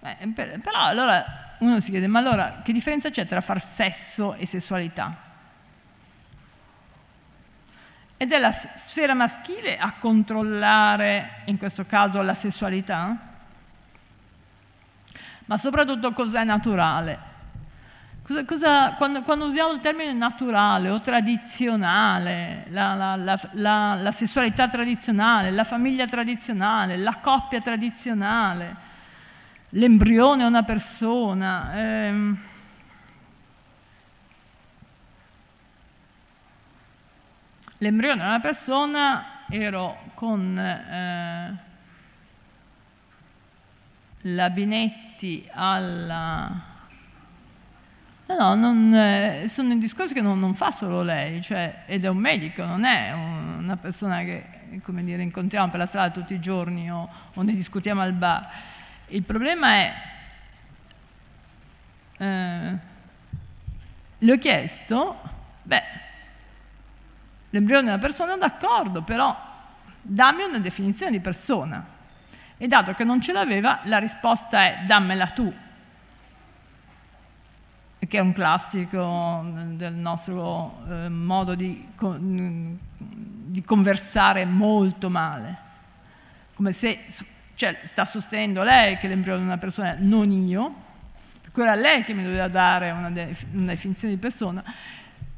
Eh, 0.00 0.28
però 0.28 0.84
allora 0.84 1.56
uno 1.58 1.80
si 1.80 1.90
chiede, 1.90 2.06
ma 2.06 2.20
allora 2.20 2.62
che 2.64 2.72
differenza 2.72 3.10
c'è 3.10 3.26
tra 3.26 3.42
far 3.42 3.60
sesso 3.60 4.32
e 4.34 4.46
sessualità? 4.46 5.24
Ed 8.16 8.32
è 8.32 8.38
la 8.38 8.52
sfera 8.52 9.12
maschile 9.12 9.76
a 9.76 9.92
controllare, 9.98 11.42
in 11.46 11.58
questo 11.58 11.84
caso, 11.84 12.22
la 12.22 12.32
sessualità? 12.32 13.25
Ma 15.46 15.56
soprattutto 15.56 16.12
cos'è 16.12 16.44
naturale? 16.44 17.34
Cosa, 18.22 18.44
cosa, 18.44 18.92
quando, 18.94 19.22
quando, 19.22 19.46
usiamo 19.46 19.72
il 19.72 19.80
termine 19.80 20.12
naturale 20.12 20.88
o 20.88 21.00
tradizionale, 21.00 22.66
la, 22.70 22.94
la, 22.94 23.38
la, 23.52 23.94
la, 23.94 24.10
sessualità 24.10 24.68
tradizionale, 24.68 25.52
la 25.52 25.62
famiglia 25.62 26.06
tradizionale, 26.06 26.96
la 26.96 27.18
coppia 27.22 27.60
tradizionale, 27.60 28.74
l'embrione 29.70 30.42
è 30.42 30.46
una 30.46 30.64
persona, 30.64 31.72
ehm, 31.76 32.38
L'embrione 37.80 38.22
di 38.22 38.26
una 38.26 38.40
persona 38.40 39.44
ero 39.50 39.98
con 40.14 40.58
eh, 40.58 41.56
la 44.22 44.48
Binetti 45.16 45.48
alla... 45.52 46.74
No, 48.26 48.34
no, 48.36 48.54
non, 48.54 48.92
eh, 48.92 49.44
sono 49.46 49.74
discorsi 49.76 50.12
che 50.12 50.20
non, 50.20 50.38
non, 50.38 50.54
fa 50.54 50.72
solo 50.72 51.02
lei, 51.02 51.40
cioè, 51.40 51.84
ed 51.86 52.04
è 52.04 52.08
un 52.08 52.16
medico, 52.16 52.64
non 52.64 52.84
è 52.84 53.12
un, 53.12 53.58
una 53.58 53.76
persona 53.76 54.24
che, 54.24 54.80
come 54.82 55.04
dire, 55.04 55.22
incontriamo 55.22 55.70
per 55.70 55.78
la 55.78 55.86
strada 55.86 56.10
tutti 56.10 56.34
i 56.34 56.40
giorni 56.40 56.90
o, 56.90 57.08
o 57.34 57.42
ne 57.42 57.54
discutiamo 57.54 58.00
al 58.00 58.12
bar. 58.12 58.48
Il 59.08 59.22
problema 59.22 59.74
è, 59.74 59.94
eh, 62.18 62.76
le 64.18 64.32
ho 64.32 64.38
chiesto, 64.38 65.20
beh, 65.62 65.82
l'embrione 67.50 67.82
di 67.82 67.88
una 67.88 67.98
persona, 67.98 68.36
d'accordo, 68.36 69.02
però 69.02 69.36
dammi 70.02 70.42
una 70.42 70.58
definizione 70.58 71.12
di 71.12 71.20
persona. 71.20 71.94
E 72.58 72.66
dato 72.68 72.94
che 72.94 73.04
non 73.04 73.20
ce 73.20 73.32
l'aveva, 73.32 73.80
la 73.84 73.98
risposta 73.98 74.64
è 74.64 74.78
dammela 74.84 75.26
tu, 75.26 75.52
che 77.98 78.18
è 78.18 78.20
un 78.20 78.32
classico 78.32 79.44
del 79.72 79.92
nostro 79.92 80.82
eh, 80.88 81.08
modo 81.10 81.54
di, 81.54 81.86
di, 82.96 83.62
conversare 83.62 84.46
molto 84.46 85.10
male. 85.10 85.64
Come 86.54 86.72
se 86.72 86.98
cioè, 87.54 87.78
sta 87.82 88.06
sostenendo 88.06 88.62
lei 88.62 88.96
che 88.96 89.08
l'embrione 89.08 89.40
di 89.40 89.46
una 89.46 89.58
persona 89.58 89.94
è 89.94 89.98
non 90.00 90.30
io, 90.30 90.74
per 91.42 91.50
cui 91.50 91.62
era 91.62 91.74
lei 91.74 92.04
che 92.04 92.14
mi 92.14 92.22
doveva 92.22 92.48
dare 92.48 92.90
una, 92.90 93.10
de- 93.10 93.36
una 93.52 93.72
definizione 93.72 94.14
di 94.14 94.20
persona, 94.20 94.64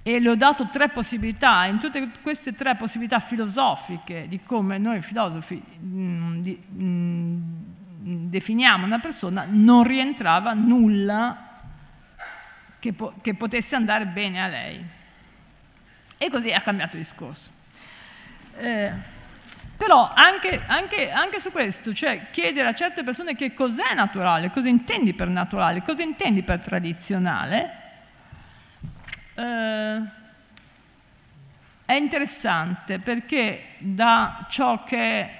e 0.08 0.20
le 0.20 0.30
ho 0.30 0.36
dato 0.36 0.68
tre 0.72 0.88
possibilità, 0.88 1.66
in 1.66 1.78
tutte 1.78 2.10
queste 2.22 2.54
tre 2.54 2.76
possibilità 2.76 3.20
filosofiche 3.20 4.26
di 4.26 4.42
come 4.42 4.78
noi 4.78 5.02
filosofi 5.02 5.56
mh, 5.56 6.00
mm, 6.00 6.40
di, 6.40 6.62
mh, 6.66 6.82
mm, 6.82 8.28
definiamo 8.30 8.86
una 8.86 9.00
persona, 9.00 9.44
non 9.46 9.82
rientrava 9.84 10.54
nulla 10.54 11.60
che, 12.78 12.94
po- 12.94 13.16
che, 13.20 13.34
potesse 13.34 13.76
andare 13.76 14.06
bene 14.06 14.42
a 14.42 14.46
lei. 14.46 14.82
E 16.16 16.30
così 16.30 16.52
ha 16.54 16.62
cambiato 16.62 16.96
discorso. 16.96 17.50
Eh, 18.56 18.92
però 19.76 20.10
anche, 20.14 20.62
anche, 20.68 21.10
anche, 21.10 21.38
su 21.38 21.52
questo, 21.52 21.92
cioè 21.92 22.28
chiedere 22.30 22.68
a 22.68 22.72
certe 22.72 23.02
persone 23.02 23.34
che 23.34 23.52
cos'è 23.52 23.92
naturale, 23.94 24.48
cosa 24.48 24.68
intendi 24.68 25.12
per 25.12 25.28
naturale, 25.28 25.82
cosa 25.82 26.02
intendi 26.02 26.42
per 26.42 26.60
tradizionale, 26.60 27.77
eh, 29.38 30.02
è 31.84 31.94
interessante 31.94 32.98
perché 32.98 33.76
da 33.78 34.44
ciò 34.50 34.82
che 34.82 34.98
è 34.98 35.30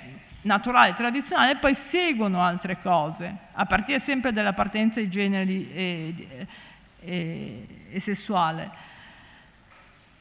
naturale 0.43 0.95
tradizionale 0.95 1.57
poi 1.57 1.75
seguono 1.75 2.43
altre 2.43 2.81
cose, 2.81 3.37
a 3.53 3.67
partire 3.67 3.99
sempre 3.99 4.33
dall'appartenenza 4.33 5.01
di 5.01 5.11
genere 5.11 5.53
e, 5.53 6.15
e, 7.01 7.67
e 7.91 8.01
sessuale. 8.01 8.71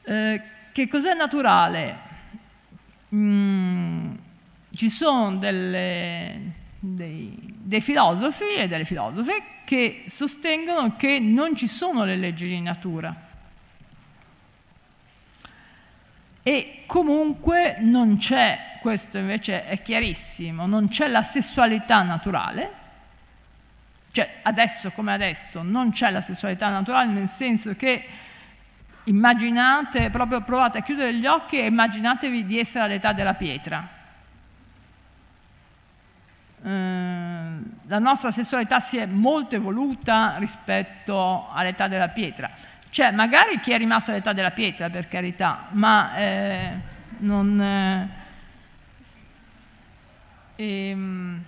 Eh, 0.02 0.42
che 0.72 0.88
cos'è 0.88 1.14
naturale? 1.14 2.06
Mm, 3.14 4.14
ci 4.74 4.90
sono 4.90 5.36
delle, 5.36 6.40
dei, 6.78 7.54
dei 7.56 7.80
filosofi 7.80 8.54
e 8.56 8.68
delle 8.68 8.84
filosofe 8.84 9.42
che 9.64 10.04
sostengono 10.06 10.96
che 10.96 11.20
non 11.20 11.56
ci 11.56 11.66
sono 11.66 12.04
le 12.04 12.16
leggi 12.16 12.46
di 12.48 12.60
natura 12.60 13.27
E 16.48 16.84
comunque 16.86 17.76
non 17.80 18.16
c'è, 18.16 18.78
questo 18.80 19.18
invece 19.18 19.68
è 19.68 19.82
chiarissimo, 19.82 20.64
non 20.64 20.88
c'è 20.88 21.06
la 21.06 21.22
sessualità 21.22 22.00
naturale, 22.00 22.72
cioè 24.12 24.36
adesso 24.44 24.90
come 24.92 25.12
adesso 25.12 25.60
non 25.62 25.90
c'è 25.90 26.10
la 26.10 26.22
sessualità 26.22 26.70
naturale 26.70 27.12
nel 27.12 27.28
senso 27.28 27.76
che 27.76 28.02
immaginate, 29.04 30.08
proprio 30.08 30.40
provate 30.40 30.78
a 30.78 30.82
chiudere 30.82 31.12
gli 31.12 31.26
occhi 31.26 31.58
e 31.58 31.66
immaginatevi 31.66 32.46
di 32.46 32.58
essere 32.58 32.84
all'età 32.84 33.12
della 33.12 33.34
pietra. 33.34 33.86
Eh, 36.64 36.70
la 37.88 37.98
nostra 37.98 38.30
sessualità 38.30 38.80
si 38.80 38.96
è 38.96 39.04
molto 39.04 39.54
evoluta 39.54 40.36
rispetto 40.38 41.50
all'età 41.52 41.88
della 41.88 42.08
pietra. 42.08 42.50
Cioè, 42.90 43.10
magari 43.12 43.60
chi 43.60 43.72
è 43.72 43.78
rimasto 43.78 44.10
all'età 44.10 44.32
della 44.32 44.50
pietra, 44.50 44.90
per 44.90 45.08
carità, 45.08 45.66
ma 45.70 46.16
eh, 46.16 46.72
non... 47.18 47.60
Eh, 47.60 48.08
ehm, 50.56 51.42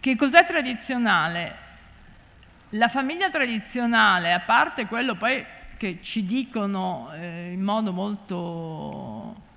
che 0.00 0.16
cos'è 0.16 0.44
tradizionale? 0.44 1.68
La 2.70 2.88
famiglia 2.88 3.30
tradizionale, 3.30 4.32
a 4.32 4.40
parte 4.40 4.86
quello 4.86 5.14
poi 5.14 5.44
che 5.76 5.98
ci 6.02 6.24
dicono 6.24 7.10
eh, 7.14 7.52
in 7.52 7.62
modo 7.62 7.92
molto 7.92 9.48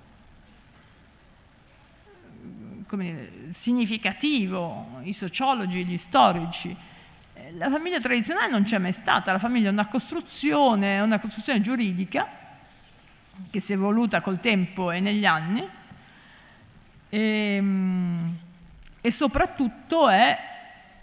dire, 2.96 3.30
significativo 3.50 5.00
i 5.02 5.12
sociologi, 5.12 5.84
gli 5.84 5.96
storici, 5.96 6.76
la 7.56 7.70
famiglia 7.70 8.00
tradizionale 8.00 8.50
non 8.50 8.64
c'è 8.64 8.78
mai 8.78 8.92
stata, 8.92 9.32
la 9.32 9.38
famiglia 9.38 9.68
è 9.68 9.72
una 9.72 9.86
costruzione, 9.86 11.00
una 11.00 11.18
costruzione 11.18 11.60
giuridica 11.60 12.26
che 13.50 13.60
si 13.60 13.72
è 13.72 13.76
evoluta 13.76 14.20
col 14.20 14.40
tempo 14.40 14.90
e 14.90 15.00
negli 15.00 15.24
anni 15.24 15.66
e, 17.08 17.18
ehm, 17.56 18.36
e 19.00 19.10
soprattutto 19.10 20.08
è 20.08 20.38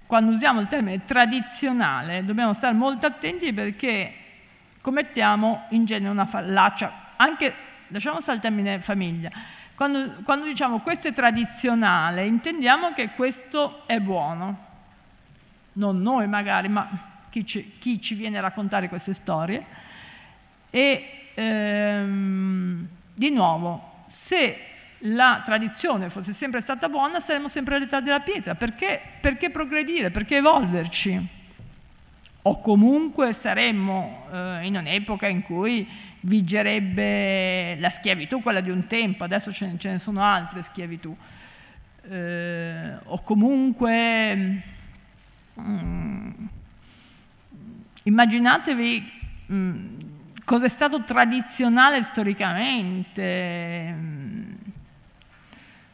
quando 0.05 0.31
usiamo 0.31 0.59
il 0.59 0.67
termine 0.67 1.05
tradizionale. 1.05 2.25
Dobbiamo 2.25 2.53
stare 2.53 2.73
molto 2.73 3.05
attenti 3.05 3.53
perché 3.53 4.13
commettiamo 4.81 5.67
in 5.69 5.85
genere 5.85 6.11
una 6.11 6.25
fallaccia, 6.25 7.11
anche, 7.15 7.53
lasciamo 7.87 8.19
stare 8.19 8.37
il 8.37 8.43
termine 8.43 8.81
famiglia, 8.81 9.29
quando, 9.75 10.15
quando 10.23 10.45
diciamo 10.45 10.79
questo 10.79 11.07
è 11.07 11.13
tradizionale 11.13 12.25
intendiamo 12.25 12.91
che 12.93 13.09
questo 13.15 13.83
è 13.85 13.99
buono, 13.99 14.70
non 15.73 16.01
noi 16.01 16.27
magari, 16.27 16.67
ma 16.67 16.89
chi 17.29 17.45
ci, 17.45 17.77
chi 17.79 18.01
ci 18.01 18.15
viene 18.15 18.37
a 18.37 18.41
raccontare 18.41 18.89
queste 18.89 19.13
storie. 19.13 19.65
E 20.69 21.29
ehm, 21.33 22.87
di 23.13 23.29
nuovo, 23.31 24.03
se 24.05 24.57
la 25.05 25.41
tradizione 25.43 26.09
fosse 26.09 26.33
sempre 26.33 26.61
stata 26.61 26.89
buona, 26.89 27.19
saremmo 27.19 27.47
sempre 27.47 27.75
all'età 27.75 28.01
della 28.01 28.19
pietra. 28.19 28.55
Perché? 28.55 28.99
Perché 29.19 29.49
progredire, 29.49 30.11
perché 30.11 30.37
evolverci. 30.37 31.39
O 32.43 32.59
comunque 32.59 33.33
saremmo 33.33 34.25
eh, 34.31 34.59
in 34.63 34.75
un'epoca 34.75 35.27
in 35.27 35.43
cui 35.43 35.87
vigerebbe 36.21 37.77
la 37.79 37.89
schiavitù, 37.89 38.41
quella 38.41 38.61
di 38.61 38.69
un 38.69 38.87
tempo, 38.87 39.23
adesso 39.23 39.51
ce 39.51 39.67
ne, 39.67 39.77
ce 39.77 39.91
ne 39.91 39.99
sono 39.99 40.23
altre 40.23 40.61
schiavitù. 40.61 41.15
Eh, 42.09 42.93
o 43.03 43.21
comunque 43.21 44.63
immaginatevi 48.03 49.11
mm, 49.51 49.99
cosa 50.43 50.65
è 50.65 50.69
stato 50.69 51.03
tradizionale 51.03 52.03
storicamente. 52.03 53.93
Mm, 53.93 54.53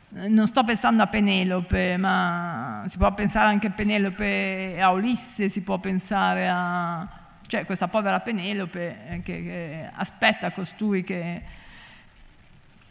non 0.09 0.47
sto 0.47 0.63
pensando 0.63 1.03
a 1.03 1.07
Penelope, 1.07 1.97
ma 1.97 2.83
si 2.87 2.97
può 2.97 3.13
pensare 3.13 3.49
anche 3.49 3.67
a 3.67 3.71
Penelope, 3.71 4.81
a 4.81 4.91
Ulisse, 4.91 5.49
si 5.49 5.61
può 5.61 5.77
pensare 5.77 6.49
a 6.49 7.07
cioè 7.47 7.65
questa 7.65 7.87
povera 7.87 8.19
Penelope 8.19 9.07
eh, 9.07 9.21
che, 9.21 9.43
che, 9.43 9.89
aspetta 9.93 10.51
costui 10.51 11.03
che, 11.03 11.41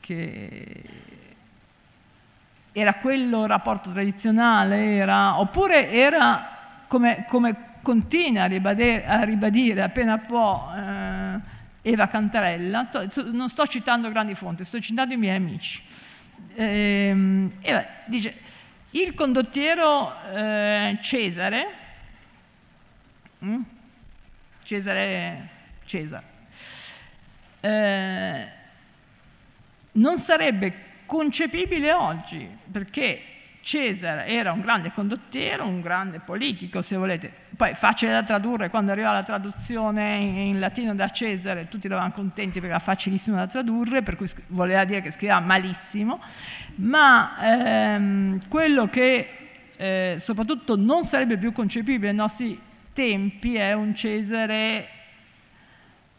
che 0.01 0.83
era 2.73 2.95
quello 2.95 3.43
il 3.43 3.49
rapporto 3.49 3.91
tradizionale, 3.91 4.97
era, 4.97 5.39
oppure 5.39 5.91
era 5.91 6.56
come, 6.97 7.25
come 7.29 7.57
continua 7.83 8.45
a 8.45 8.47
ribadire, 8.47 9.07
a 9.07 9.23
ribadire 9.23 9.83
appena 9.83 10.19
può 10.19 10.73
eh, 10.75 11.41
Eva 11.83 12.09
Cantarella, 12.09 12.85
sto, 12.85 13.07
non 13.33 13.49
sto 13.49 13.67
citando 13.67 14.11
grandi 14.11 14.35
fonti, 14.35 14.65
sto 14.65 14.81
citando 14.81 15.13
i 15.13 15.17
miei 15.19 15.37
amici 15.37 15.83
eh, 16.55 17.49
dice, 18.07 18.35
il 18.91 19.15
condottiero 19.15 20.15
eh, 20.33 20.99
Cesare, 21.03 21.67
hm? 23.41 23.61
Cesare, 24.63 25.49
Cesare 25.85 26.25
eh, 27.61 28.47
non 29.93 30.19
sarebbe 30.19 30.85
concepibile 31.05 31.93
oggi 31.93 32.49
perché 32.71 33.36
Cesare 33.67 34.29
era 34.29 34.53
un 34.53 34.61
grande 34.61 34.93
condottiero, 34.93 35.67
un 35.67 35.81
grande 35.81 36.21
politico, 36.21 36.83
se 36.83 36.95
volete. 36.95 37.33
Poi 37.57 37.75
facile 37.75 38.13
da 38.13 38.23
tradurre, 38.23 38.71
quando 38.71 38.93
arriva 38.93 39.11
la 39.11 39.25
traduzione 39.25 40.19
in, 40.19 40.61
latino 40.61 40.95
da 40.95 41.09
Cesare, 41.11 41.67
tutti 41.67 41.89
eravamo 41.89 42.13
contenti 42.13 42.61
perché 42.61 42.77
era 42.77 42.79
facilissimo 42.79 43.35
da 43.35 43.49
tradurre, 43.49 44.05
per 44.05 44.15
cui 44.15 44.31
voleva 44.51 44.85
dire 44.85 45.01
che 45.01 45.11
scriveva 45.11 45.41
malissimo, 45.41 46.21
ma 46.77 47.39
ehm, 47.43 48.47
quello 48.47 48.87
che 48.87 49.31
eh, 49.75 50.17
soprattutto 50.21 50.77
non 50.77 51.03
sarebbe 51.05 51.37
più 51.37 51.51
concepibile 51.51 52.13
nei 52.13 52.21
nostri 52.21 52.61
tempi 52.93 53.57
è 53.57 53.73
un 53.73 53.97
Cesare 53.97 54.89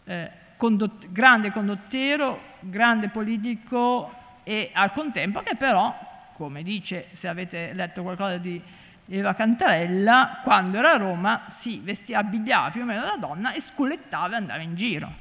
eh, 0.04 0.32
condott- 0.58 1.10
grande 1.14 1.54
condottiero, 1.54 2.42
grande 2.60 3.08
politico 3.08 4.14
e 4.44 4.70
al 4.74 4.92
contempo 4.92 5.40
che 5.40 5.56
però 5.56 6.07
come 6.38 6.62
dice, 6.62 7.08
se 7.14 7.28
avete 7.28 7.74
letto 7.74 8.04
qualcosa 8.04 8.38
di 8.38 8.62
Eva 9.08 9.34
Cantarella, 9.34 10.42
quando 10.44 10.78
era 10.78 10.92
a 10.92 10.98
Roma 10.98 11.46
si 11.48 11.80
vestiva, 11.80 12.20
abbigliava 12.20 12.70
più 12.70 12.84
o 12.84 12.86
meno 12.86 13.02
da 13.02 13.16
donna 13.18 13.54
e 13.54 13.60
sculettava 13.60 14.34
e 14.34 14.38
andava 14.38 14.62
in 14.62 14.76
giro. 14.76 15.12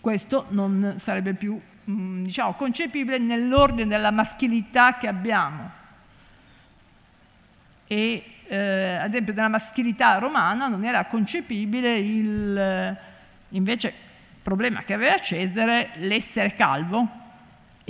Questo 0.00 0.46
non 0.48 0.94
sarebbe 0.96 1.34
più 1.34 1.60
mm, 1.90 2.24
diciamo, 2.24 2.54
concepibile 2.54 3.18
nell'ordine 3.18 3.88
della 3.88 4.10
maschilità 4.10 4.96
che 4.96 5.06
abbiamo. 5.06 5.70
E 7.86 8.24
eh, 8.46 8.96
ad 8.96 9.08
esempio 9.08 9.34
nella 9.34 9.48
maschilità 9.48 10.16
romana 10.16 10.66
non 10.66 10.82
era 10.82 11.04
concepibile 11.04 11.98
il, 11.98 12.96
invece 13.50 13.88
il 13.88 14.40
problema 14.40 14.80
che 14.80 14.94
aveva 14.94 15.18
Cesare 15.18 15.90
l'essere 15.96 16.54
calvo, 16.54 17.19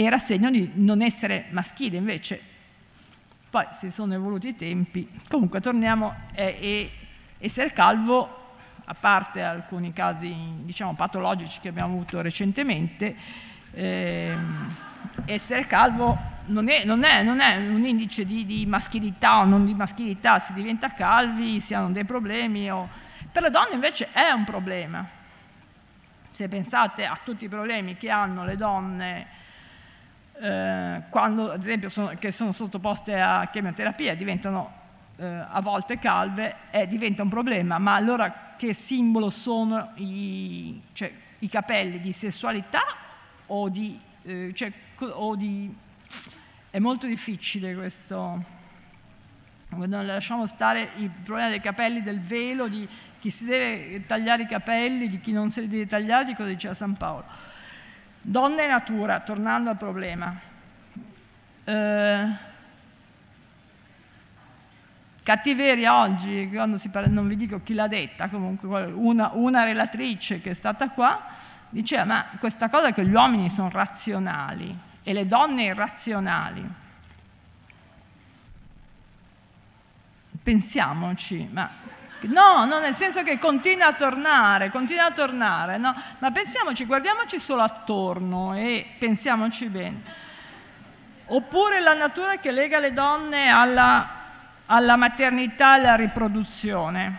era 0.04 0.18
segno 0.18 0.50
di 0.50 0.70
non 0.74 1.02
essere 1.02 1.46
maschile 1.50 1.96
invece. 1.96 2.40
Poi 3.50 3.66
si 3.72 3.90
sono 3.90 4.14
evoluti 4.14 4.48
i 4.48 4.56
tempi. 4.56 5.08
Comunque 5.28 5.60
torniamo, 5.60 6.14
eh, 6.34 6.56
e 6.60 6.90
essere 7.38 7.72
calvo, 7.72 8.54
a 8.84 8.94
parte 8.94 9.42
alcuni 9.42 9.92
casi 9.92 10.34
diciamo, 10.62 10.94
patologici 10.94 11.60
che 11.60 11.68
abbiamo 11.68 11.94
avuto 11.94 12.20
recentemente, 12.20 13.16
eh, 13.72 14.34
essere 15.26 15.66
calvo 15.66 16.18
non 16.46 16.68
è, 16.68 16.84
non 16.84 17.04
è, 17.04 17.22
non 17.22 17.40
è 17.40 17.56
un 17.56 17.84
indice 17.84 18.24
di, 18.24 18.44
di, 18.44 18.66
maschilità 18.66 19.40
o 19.40 19.44
non 19.44 19.64
di 19.64 19.74
maschilità, 19.74 20.38
si 20.38 20.52
diventa 20.52 20.92
calvi, 20.92 21.60
si 21.60 21.74
hanno 21.74 21.90
dei 21.90 22.04
problemi. 22.04 22.70
O... 22.70 22.88
Per 23.30 23.42
le 23.42 23.50
donne 23.50 23.74
invece 23.74 24.08
è 24.12 24.30
un 24.30 24.44
problema. 24.44 25.06
Se 26.32 26.48
pensate 26.48 27.04
a 27.04 27.18
tutti 27.22 27.44
i 27.44 27.48
problemi 27.48 27.96
che 27.96 28.10
hanno 28.10 28.44
le 28.44 28.56
donne 28.56 29.26
eh, 30.40 31.02
quando 31.10 31.50
ad 31.50 31.60
esempio 31.60 31.88
sono, 31.88 32.12
che 32.18 32.32
sono 32.32 32.52
sottoposte 32.52 33.20
a 33.20 33.48
chemioterapia 33.52 34.14
diventano 34.14 34.78
eh, 35.16 35.26
a 35.26 35.60
volte 35.60 35.98
calve, 35.98 36.56
eh, 36.70 36.86
diventa 36.86 37.22
un 37.22 37.28
problema, 37.28 37.78
ma 37.78 37.94
allora 37.94 38.54
che 38.56 38.72
simbolo 38.72 39.28
sono 39.28 39.90
i, 39.96 40.80
cioè, 40.92 41.12
i 41.40 41.48
capelli? 41.48 42.00
Di 42.00 42.12
sessualità 42.12 42.82
o 43.46 43.68
di, 43.68 43.98
eh, 44.22 44.52
cioè, 44.54 44.72
o 45.00 45.36
di... 45.36 45.72
È 46.70 46.78
molto 46.78 47.06
difficile 47.06 47.74
questo. 47.74 48.58
Non 49.70 50.06
lasciamo 50.06 50.46
stare 50.46 50.88
il 50.96 51.10
problema 51.10 51.50
dei 51.50 51.60
capelli, 51.60 52.02
del 52.02 52.20
velo, 52.20 52.66
di 52.66 52.88
chi 53.18 53.30
si 53.30 53.44
deve 53.44 54.06
tagliare 54.06 54.44
i 54.44 54.46
capelli, 54.46 55.06
di 55.06 55.20
chi 55.20 55.32
non 55.32 55.50
si 55.50 55.68
deve 55.68 55.86
tagliare, 55.86 56.24
di 56.24 56.34
cosa 56.34 56.48
diceva 56.48 56.74
San 56.74 56.94
Paolo. 56.94 57.24
Donna 58.22 58.62
e 58.62 58.66
natura, 58.66 59.20
tornando 59.20 59.70
al 59.70 59.76
problema. 59.76 60.34
Eh, 61.64 62.28
cattiveria 65.22 66.00
oggi, 66.00 66.50
quando 66.52 66.76
si 66.76 66.88
parla, 66.90 67.08
non 67.08 67.28
vi 67.28 67.36
dico 67.36 67.62
chi 67.62 67.74
l'ha 67.74 67.86
detta, 67.86 68.28
comunque 68.28 68.84
una, 68.84 69.30
una 69.32 69.64
relatrice 69.64 70.40
che 70.40 70.50
è 70.50 70.54
stata 70.54 70.90
qua, 70.90 71.28
diceva 71.68 72.04
ma 72.04 72.26
questa 72.38 72.68
cosa 72.68 72.92
che 72.92 73.06
gli 73.06 73.12
uomini 73.12 73.48
sono 73.48 73.70
razionali 73.70 74.76
e 75.02 75.12
le 75.12 75.26
donne 75.26 75.64
irrazionali. 75.64 76.68
Pensiamoci, 80.42 81.48
ma 81.52 81.70
No, 82.22 82.66
no, 82.66 82.78
nel 82.80 82.94
senso 82.94 83.22
che 83.22 83.38
continua 83.38 83.86
a 83.86 83.92
tornare, 83.94 84.70
continua 84.70 85.06
a 85.06 85.10
tornare, 85.10 85.78
no? 85.78 85.94
Ma 86.18 86.30
pensiamoci, 86.30 86.84
guardiamoci 86.84 87.38
solo 87.38 87.62
attorno 87.62 88.54
e 88.54 88.86
pensiamoci 88.98 89.68
bene. 89.68 90.02
Oppure 91.26 91.80
la 91.80 91.94
natura 91.94 92.36
che 92.36 92.50
lega 92.50 92.78
le 92.78 92.92
donne 92.92 93.48
alla, 93.48 94.08
alla 94.66 94.96
maternità 94.96 95.72
alla 95.72 95.94
riproduzione, 95.94 97.18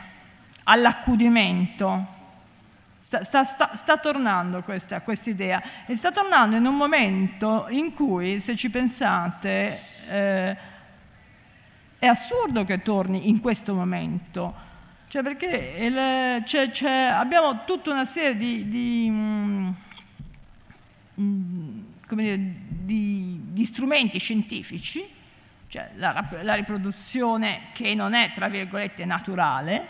all'accudimento. 0.66 2.20
Sta, 3.00 3.24
sta, 3.24 3.44
sta, 3.44 3.76
sta 3.76 3.98
tornando 3.98 4.62
questa 4.62 5.02
idea 5.26 5.62
e 5.86 5.96
sta 5.96 6.12
tornando 6.12 6.56
in 6.56 6.66
un 6.66 6.76
momento 6.76 7.66
in 7.70 7.94
cui, 7.94 8.40
se 8.40 8.56
ci 8.56 8.70
pensate, 8.70 9.80
eh, 10.10 10.58
è 11.98 12.06
assurdo 12.06 12.64
che 12.64 12.82
torni 12.82 13.30
in 13.30 13.42
questo 13.42 13.74
momento 13.74 14.70
cioè 15.12 15.24
perché 15.24 15.76
il, 15.78 16.42
c'è, 16.46 16.70
c'è, 16.70 16.90
abbiamo 16.90 17.66
tutta 17.66 17.92
una 17.92 18.06
serie 18.06 18.38
di, 18.38 18.70
di, 18.70 19.10
mm, 19.12 19.70
mm, 21.20 21.80
dire, 22.12 22.38
di, 22.38 23.38
di 23.44 23.66
strumenti 23.66 24.20
scientifici, 24.20 25.06
cioè 25.68 25.90
la, 25.96 26.30
la, 26.44 26.54
riproduzione 26.54 27.64
che 27.74 27.94
non 27.94 28.14
è, 28.14 28.32
tra 28.32 28.48
virgolette, 28.48 29.04
naturale, 29.04 29.88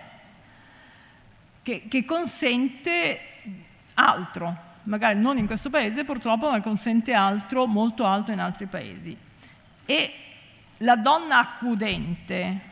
che, 1.61 1.83
che 1.87 2.03
consente 2.03 3.19
altro, 3.93 4.57
magari 4.85 5.19
non 5.19 5.37
in 5.37 5.45
questo 5.45 5.69
paese 5.69 6.03
purtroppo, 6.03 6.49
ma 6.49 6.59
consente 6.61 7.13
altro, 7.13 7.67
molto 7.67 8.07
altro 8.07 8.33
in 8.33 8.39
altri 8.39 8.65
paesi. 8.65 9.15
E 9.85 10.13
la 10.77 10.95
donna 10.95 11.37
accudente, 11.37 12.69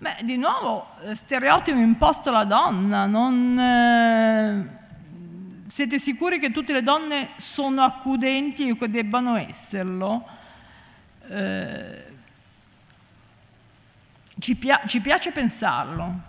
Beh, 0.00 0.18
di 0.22 0.36
nuovo, 0.36 0.86
eh, 1.02 1.16
stereotipo 1.16 1.76
imposto 1.76 2.28
alla 2.28 2.44
donna, 2.44 3.06
non, 3.06 3.58
eh, 3.58 4.68
siete 5.66 5.98
sicuri 5.98 6.38
che 6.38 6.52
tutte 6.52 6.72
le 6.72 6.84
donne 6.84 7.30
sono 7.34 7.82
accudenti 7.82 8.70
o 8.70 8.76
che 8.76 8.88
debbano 8.88 9.34
esserlo? 9.34 10.24
Eh, 11.28 12.04
ci, 14.38 14.54
pia- 14.54 14.82
ci, 14.86 15.00
piace 15.00 15.32
pensarlo, 15.32 16.20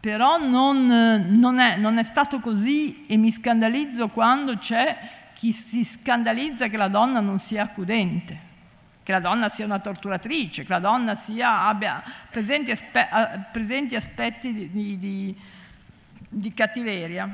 però 0.00 0.44
non, 0.44 0.86
non, 1.28 1.60
è, 1.60 1.76
non 1.76 1.98
è 1.98 2.02
stato 2.02 2.40
così 2.40 3.06
e 3.06 3.16
mi 3.16 3.30
scandalizzo 3.30 4.08
quando 4.08 4.58
c'è 4.58 4.98
chi 5.34 5.52
si 5.52 5.84
scandalizza 5.84 6.66
che 6.66 6.76
la 6.76 6.88
donna 6.88 7.20
non 7.20 7.38
sia 7.38 7.62
accudente 7.62 8.48
che 9.02 9.12
la 9.12 9.20
donna 9.20 9.48
sia 9.48 9.64
una 9.64 9.78
torturatrice, 9.78 10.64
che 10.64 10.72
la 10.72 10.78
donna 10.78 11.14
sia, 11.14 11.62
abbia 11.66 12.02
presenti, 12.30 12.70
aspe, 12.70 13.08
presenti 13.50 13.96
aspetti 13.96 14.70
di, 14.70 14.98
di, 14.98 15.40
di, 16.28 16.54
cattiveria. 16.54 17.28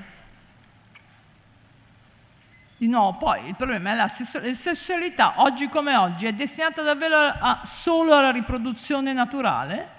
Nuovo, 2.79 3.17
poi 3.17 3.49
il 3.49 3.57
problema 3.57 3.93
è 3.93 3.95
la 3.95 4.09
sessualità, 4.09 5.35
oggi 5.43 5.69
come 5.69 5.97
oggi, 5.97 6.27
è 6.27 6.33
destinata 6.33 6.83
davvero 6.83 7.17
a, 7.17 7.61
solo 7.65 8.15
alla 8.15 8.31
riproduzione 8.31 9.13
naturale? 9.13 9.95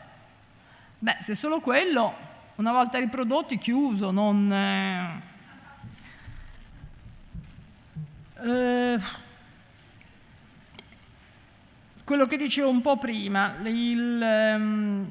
Beh, 0.99 1.17
se 1.19 1.36
solo 1.36 1.60
quello, 1.60 2.15
una 2.56 2.71
volta 2.71 2.97
riprodotti, 2.97 3.58
chiuso, 3.58 4.12
non... 4.12 4.51
Eh, 4.51 5.36
eh, 8.43 8.99
quello 12.08 12.26
che 12.26 12.38
dicevo 12.38 12.70
un 12.70 12.80
po' 12.80 12.96
prima, 12.96 13.56
il, 13.65 14.56
um, 14.58 15.10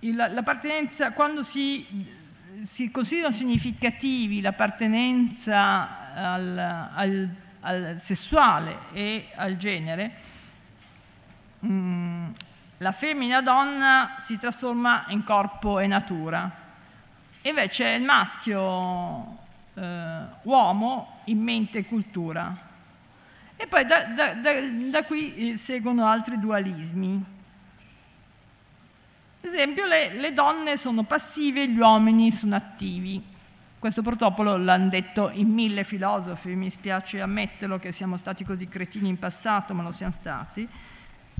il, 0.00 0.14
l'appartenenza, 0.14 1.12
quando 1.12 1.42
si, 1.42 2.04
si, 2.60 2.90
considerano 2.90 3.32
significativi 3.32 4.42
l'appartenenza 4.42 6.12
al, 6.12 6.58
al, 6.94 7.28
al, 7.60 7.94
sessuale 7.98 8.76
e 8.92 9.30
al 9.36 9.56
genere, 9.56 10.12
um, 11.60 12.30
la 12.76 12.92
femmina 12.92 13.40
donna 13.40 14.16
si 14.18 14.36
trasforma 14.36 15.06
in 15.08 15.24
corpo 15.24 15.78
e 15.78 15.86
natura. 15.86 16.50
Invece 17.40 17.88
il 17.88 18.02
maschio 18.02 19.38
eh, 19.72 20.20
uomo 20.42 21.20
in 21.24 21.40
mente 21.40 21.78
e 21.78 21.86
cultura. 21.86 22.67
E 23.60 23.66
poi 23.66 23.84
da, 23.84 24.04
da, 24.04 24.34
da, 24.34 24.52
da 24.88 25.02
qui 25.02 25.50
eh, 25.50 25.56
seguono 25.56 26.06
altri 26.06 26.38
dualismi. 26.38 27.24
Ad 29.40 29.44
esempio, 29.44 29.84
le, 29.84 30.14
le, 30.14 30.32
donne 30.32 30.76
sono 30.76 31.02
passive, 31.02 31.68
gli 31.68 31.76
uomini 31.76 32.30
sono 32.30 32.54
attivi. 32.54 33.20
Questo 33.76 34.00
purtroppo 34.00 34.44
l'hanno 34.44 34.88
detto 34.88 35.30
in 35.32 35.48
mille 35.48 35.82
filosofi, 35.82 36.54
mi 36.54 36.70
spiace 36.70 37.20
ammetterlo 37.20 37.80
che 37.80 37.90
siamo 37.90 38.16
stati 38.16 38.44
così 38.44 38.68
cretini 38.68 39.08
in 39.08 39.18
passato, 39.18 39.74
ma 39.74 39.82
lo 39.82 39.90
siamo 39.90 40.12
stati, 40.12 40.68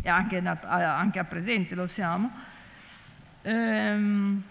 e 0.03 0.09
anche, 0.09 0.43
anche 0.45 1.19
a 1.21 1.25
presente 1.25 1.77
lo 1.77 1.87
siamo. 1.87 2.31
Ehm, 3.43 4.43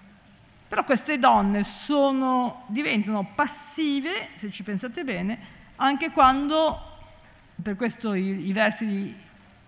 però 0.70 0.86
queste 0.86 1.20
donne 1.20 1.64
sono, 1.64 2.64
diventano 2.68 3.30
passive, 3.36 4.30
se 4.36 4.52
ci 4.52 4.64
pensate 4.64 5.04
bene, 5.04 5.38
anche 5.76 6.12
quando 6.12 6.87
per 7.68 7.76
questo 7.76 8.14
i, 8.14 8.48
i 8.48 8.54
versi 8.54 8.86
di 8.86 9.16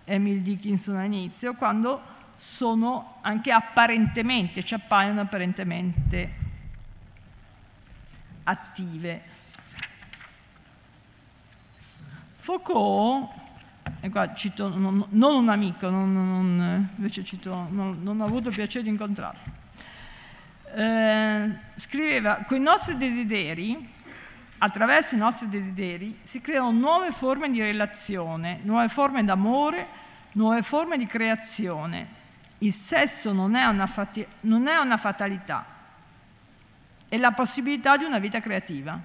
Emily 0.04 0.40
Dickinson 0.40 0.96
all'inizio, 0.96 1.52
quando 1.52 2.00
sono 2.34 3.18
anche 3.20 3.52
apparentemente, 3.52 4.62
ci 4.62 4.72
appaiono 4.72 5.20
apparentemente 5.20 6.32
attive. 8.44 9.22
Foucault, 12.38 13.28
e 14.00 14.08
qua 14.08 14.32
cito 14.32 14.74
non, 14.74 15.04
non 15.10 15.34
un 15.34 15.48
amico, 15.50 15.90
non, 15.90 16.10
non, 16.10 16.88
invece 16.96 17.22
cito, 17.22 17.66
non, 17.68 18.18
ho 18.18 18.24
avuto 18.24 18.48
piacere 18.48 18.84
di 18.84 18.88
incontrarlo, 18.88 19.40
eh, 20.74 21.54
scriveva, 21.74 22.44
con 22.46 22.56
i 22.56 22.60
nostri 22.60 22.96
desideri 22.96 23.98
attraverso 24.62 25.14
i 25.14 25.18
nostri 25.18 25.48
desideri 25.48 26.18
si 26.22 26.40
creano 26.40 26.70
nuove 26.70 27.12
forme 27.12 27.50
di 27.50 27.62
relazione, 27.62 28.60
nuove 28.62 28.88
forme 28.88 29.24
d'amore, 29.24 29.86
nuove 30.32 30.62
forme 30.62 30.98
di 30.98 31.06
creazione. 31.06 32.18
Il 32.58 32.72
sesso 32.74 33.32
non 33.32 33.54
è 33.54 33.64
una, 33.64 33.86
fati- 33.86 34.26
non 34.40 34.66
è 34.66 34.76
una 34.76 34.98
fatalità, 34.98 35.64
è 37.08 37.16
la 37.16 37.32
possibilità 37.32 37.96
di 37.96 38.04
una 38.04 38.18
vita 38.18 38.40
creativa. 38.40 39.00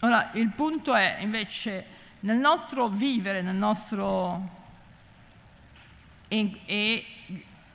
Ora, 0.00 0.30
il 0.32 0.48
punto 0.48 0.94
è 0.94 1.18
invece 1.20 1.86
nel 2.20 2.36
nostro 2.36 2.88
vivere, 2.88 3.42
nel 3.42 3.54
nostro... 3.54 4.50
e, 6.26 6.60
e 6.66 7.06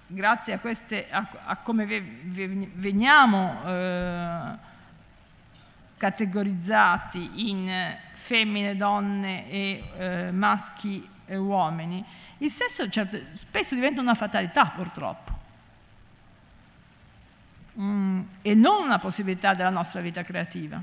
grazie 0.05 0.53
a, 0.53 0.59
queste, 0.59 1.09
a, 1.09 1.25
a 1.45 1.55
come 1.55 1.85
veniamo... 1.85 3.61
Eh, 3.65 4.69
categorizzati 6.01 7.47
in 7.51 7.95
femmine, 8.11 8.75
donne 8.75 9.47
e 9.47 9.83
eh, 9.97 10.31
maschi 10.31 11.07
e 11.27 11.37
uomini, 11.37 12.03
il 12.39 12.49
sesso 12.49 12.89
certo, 12.89 13.19
spesso 13.33 13.75
diventa 13.75 14.01
una 14.01 14.15
fatalità 14.15 14.71
purtroppo 14.71 15.37
mm, 17.79 18.21
e 18.41 18.55
non 18.55 18.81
una 18.81 18.97
possibilità 18.97 19.53
della 19.53 19.69
nostra 19.69 20.01
vita 20.01 20.23
creativa. 20.23 20.81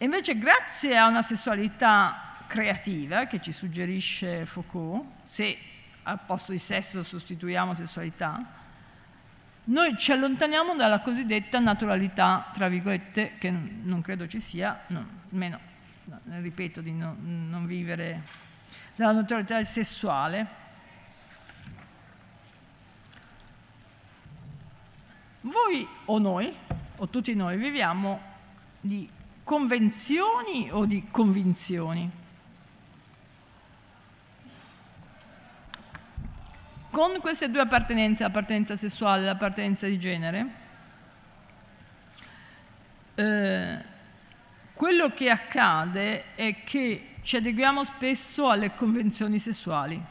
Invece 0.00 0.36
grazie 0.36 0.98
a 0.98 1.06
una 1.06 1.22
sessualità 1.22 2.34
creativa 2.46 3.24
che 3.24 3.40
ci 3.40 3.52
suggerisce 3.52 4.44
Foucault, 4.44 5.06
se 5.24 5.56
al 6.02 6.20
posto 6.26 6.52
di 6.52 6.58
sesso 6.58 7.02
sostituiamo 7.02 7.72
sessualità, 7.72 8.57
noi 9.68 9.96
ci 9.98 10.12
allontaniamo 10.12 10.74
dalla 10.76 11.00
cosiddetta 11.00 11.58
naturalità, 11.58 12.50
tra 12.52 12.68
virgolette, 12.68 13.34
che 13.38 13.50
non 13.50 14.00
credo 14.00 14.26
ci 14.26 14.40
sia, 14.40 14.84
no, 14.88 15.06
almeno, 15.30 15.58
no, 16.04 16.20
ripeto, 16.40 16.80
di 16.80 16.92
no, 16.92 17.14
non 17.20 17.66
vivere 17.66 18.22
dalla 18.94 19.12
naturalità 19.12 19.62
sessuale. 19.62 20.66
Voi 25.42 25.86
o 26.06 26.18
noi, 26.18 26.54
o 26.96 27.08
tutti 27.08 27.34
noi, 27.34 27.58
viviamo 27.58 28.20
di 28.80 29.08
convenzioni 29.44 30.70
o 30.70 30.86
di 30.86 31.08
convinzioni? 31.10 32.10
Con 36.98 37.20
queste 37.20 37.48
due 37.48 37.60
appartenenze, 37.60 38.24
l'appartenenza 38.24 38.74
sessuale 38.74 39.22
e 39.22 39.26
l'appartenenza 39.26 39.86
di 39.86 40.00
genere, 40.00 40.46
eh, 43.14 43.78
quello 44.72 45.14
che 45.14 45.30
accade 45.30 46.34
è 46.34 46.64
che 46.64 47.10
ci 47.22 47.36
adeguiamo 47.36 47.84
spesso 47.84 48.50
alle 48.50 48.74
convenzioni 48.74 49.38
sessuali, 49.38 50.02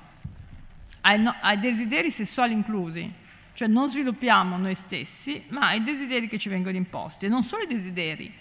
ai, 1.02 1.20
no, 1.20 1.36
ai 1.42 1.60
desideri 1.60 2.10
sessuali 2.10 2.54
inclusi, 2.54 3.12
cioè 3.52 3.68
non 3.68 3.90
sviluppiamo 3.90 4.56
noi 4.56 4.74
stessi, 4.74 5.44
ma 5.50 5.74
i 5.74 5.84
desideri 5.84 6.30
che 6.30 6.40
ci 6.40 6.48
vengono 6.48 6.78
imposti, 6.78 7.26
e 7.26 7.28
non 7.28 7.44
solo 7.44 7.64
i 7.64 7.68
desideri, 7.68 8.34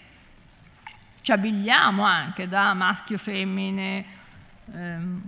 ci 1.19 1.31
abbigliamo 1.33 2.01
anche 2.01 2.47
da 2.47 2.73
maschio, 2.73 3.17
femmine, 3.17 4.05
ehm, 4.73 5.21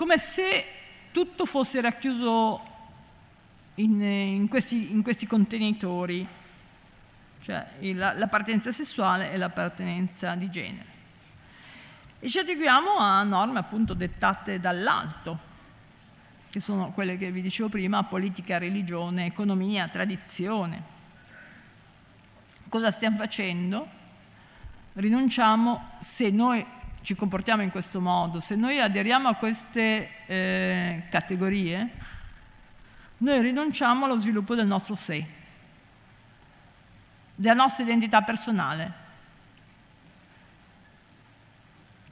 come 0.00 0.16
se 0.16 0.64
tutto 1.12 1.44
fosse 1.44 1.78
racchiuso 1.82 2.58
in, 3.74 4.00
in, 4.00 4.48
questi, 4.48 4.92
in 4.92 5.02
questi, 5.02 5.26
contenitori, 5.26 6.26
cioè 7.42 7.66
l'appartenenza 7.92 8.72
sessuale 8.72 9.30
e 9.30 9.36
l'appartenenza 9.36 10.34
di 10.36 10.48
genere. 10.48 10.86
E 12.18 12.30
ci 12.30 12.38
adeguiamo 12.38 12.96
a 12.96 13.22
norme 13.24 13.58
appunto 13.58 13.92
dettate 13.92 14.58
dall'alto, 14.58 15.38
che 16.48 16.60
sono 16.60 16.92
quelle 16.92 17.18
che 17.18 17.30
vi 17.30 17.42
dicevo 17.42 17.68
prima, 17.68 18.02
politica, 18.02 18.56
religione, 18.56 19.26
economia, 19.26 19.86
tradizione. 19.88 20.82
Cosa 22.70 22.90
stiamo 22.90 23.18
facendo? 23.18 23.86
Rinunciamo, 24.94 25.90
se 25.98 26.30
noi 26.30 26.64
ci 27.02 27.14
comportiamo 27.14 27.62
in 27.62 27.70
questo 27.70 28.00
modo, 28.00 28.40
se 28.40 28.56
noi 28.56 28.80
aderiamo 28.80 29.28
a 29.28 29.34
queste 29.34 30.26
eh, 30.26 31.02
categorie, 31.10 31.90
noi 33.18 33.40
rinunciamo 33.40 34.04
allo 34.04 34.18
sviluppo 34.18 34.54
del 34.54 34.66
nostro 34.66 34.94
sé, 34.94 35.24
della 37.34 37.54
nostra 37.54 37.84
identità 37.84 38.22
personale, 38.22 38.92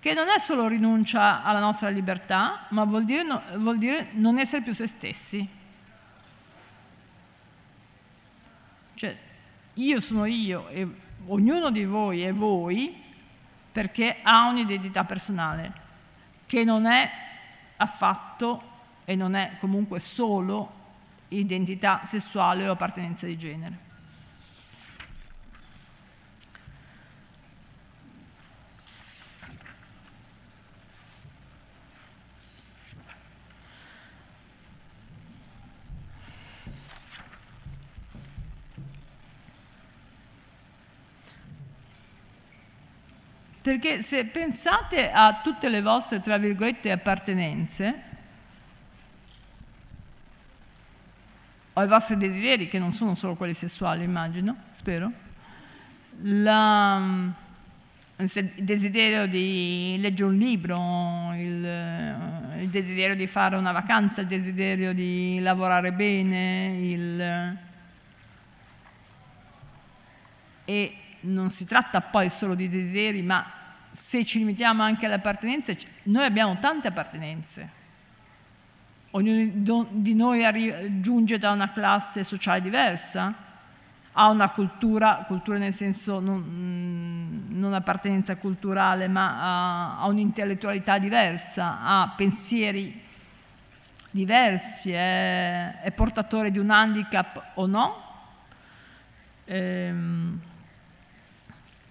che 0.01 0.14
non 0.14 0.29
è 0.29 0.38
solo 0.38 0.68
rinuncia 0.68 1.42
alla 1.42 1.59
nostra 1.59 1.88
libertà, 1.90 2.66
ma 2.70 2.85
vuol 2.85 3.05
dire, 3.05 3.22
no, 3.24 3.42
vuol 3.57 3.79
dire 3.79 4.09
non 4.12 4.38
essere 4.38 4.62
più 4.62 4.72
se 4.72 4.87
stessi. 4.87 5.48
Cioè, 8.94 9.16
io 9.74 10.01
sono 10.01 10.24
io 10.24 10.68
e 10.68 10.88
ognuno 11.27 11.70
di 11.70 11.85
voi 11.85 12.22
è 12.22 12.33
voi 12.33 13.07
perché 13.78 14.16
ha 14.24 14.48
un'identità 14.48 15.04
personale 15.04 15.72
che 16.46 16.64
non 16.64 16.84
è 16.86 17.08
affatto 17.76 18.60
e 19.04 19.14
non 19.14 19.36
è 19.36 19.52
comunque 19.60 20.00
solo 20.00 20.72
identità 21.28 22.00
sessuale 22.04 22.66
o 22.66 22.72
appartenenza 22.72 23.26
di 23.26 23.38
genere. 23.38 23.78
Perché 43.68 44.00
se 44.00 44.24
pensate 44.24 45.12
a 45.12 45.42
tutte 45.42 45.68
le 45.68 45.83
vostre, 45.83 46.20
tra 46.20 46.38
virgolette, 46.38 46.90
appartenenze, 46.90 48.02
o 51.74 51.78
ai 51.78 51.87
vostri 51.87 52.16
desideri, 52.16 52.66
che 52.66 52.78
non 52.78 52.94
sono 52.94 53.14
solo 53.14 53.35
quelli 53.35 53.52
sessuali, 53.52 54.04
immagino, 54.04 54.57
spero, 54.72 55.12
la, 56.22 57.31
il 58.16 58.52
desiderio 58.57 59.26
di 59.26 59.98
leggere 60.00 60.31
un 60.31 60.38
libro, 60.38 61.35
il, 61.35 62.61
il, 62.61 62.68
desiderio 62.70 63.16
di 63.16 63.26
fare 63.26 63.57
una 63.57 63.72
vacanza, 63.72 64.22
il 64.22 64.28
desiderio 64.28 64.94
di 64.94 65.40
lavorare 65.40 65.92
bene, 65.92 66.78
il, 66.81 67.59
e 70.64 70.96
non 71.20 71.50
si 71.50 71.66
tratta 71.66 72.00
poi 72.00 72.31
solo 72.31 72.54
di 72.54 72.70
desideri, 72.70 73.20
ma 73.20 73.57
se 73.98 74.24
ci 74.24 74.38
limitiamo 74.38 74.84
anche 74.84 75.06
alle 75.06 75.16
appartenenze, 75.16 75.76
noi 76.04 76.24
abbiamo 76.24 76.56
tante 76.58 76.87
appartenenze. 76.87 77.76
Ognuno 79.11 79.87
di 79.90 80.14
noi 80.14 81.00
giunge 81.00 81.37
da 81.37 81.50
una 81.50 81.72
classe 81.72 82.22
sociale 82.22 82.61
diversa, 82.61 83.34
ha 84.12 84.28
una 84.28 84.50
cultura, 84.50 85.24
cultura 85.26 85.58
nel 85.58 85.74
senso 85.74 86.20
non, 86.20 86.38
mm, 86.38 87.58
non 87.58 87.74
appartenenza 87.74 88.37
culturale, 88.37 89.08
ma 89.08 89.40
ha, 89.40 90.00
ha, 90.00 90.06
un'intellettualità 90.06 90.98
diversa, 90.98 91.80
ha 91.82 92.14
pensieri 92.16 93.02
diversi, 94.12 94.92
è, 94.92 95.80
è 95.80 95.90
portatore 95.90 96.52
di 96.52 96.58
un 96.58 96.70
handicap 96.70 97.50
o 97.54 97.66
no, 97.66 98.02
ehm, 99.44 100.40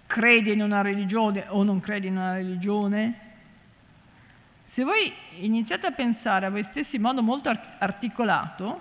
crede 0.08 0.52
in 0.52 0.62
una 0.62 0.80
religione 0.80 1.44
o 1.48 1.62
non 1.62 1.80
crede 1.80 2.06
in 2.06 2.16
una 2.16 2.32
religione, 2.32 3.26
se 4.64 4.82
voi 4.82 5.12
iniziate 5.40 5.86
a 5.86 5.92
pensare 5.92 6.46
a 6.46 6.50
voi 6.50 6.62
stessi 6.62 6.96
in 6.96 7.02
modo 7.02 7.22
molto 7.22 7.50
articolato, 7.78 8.80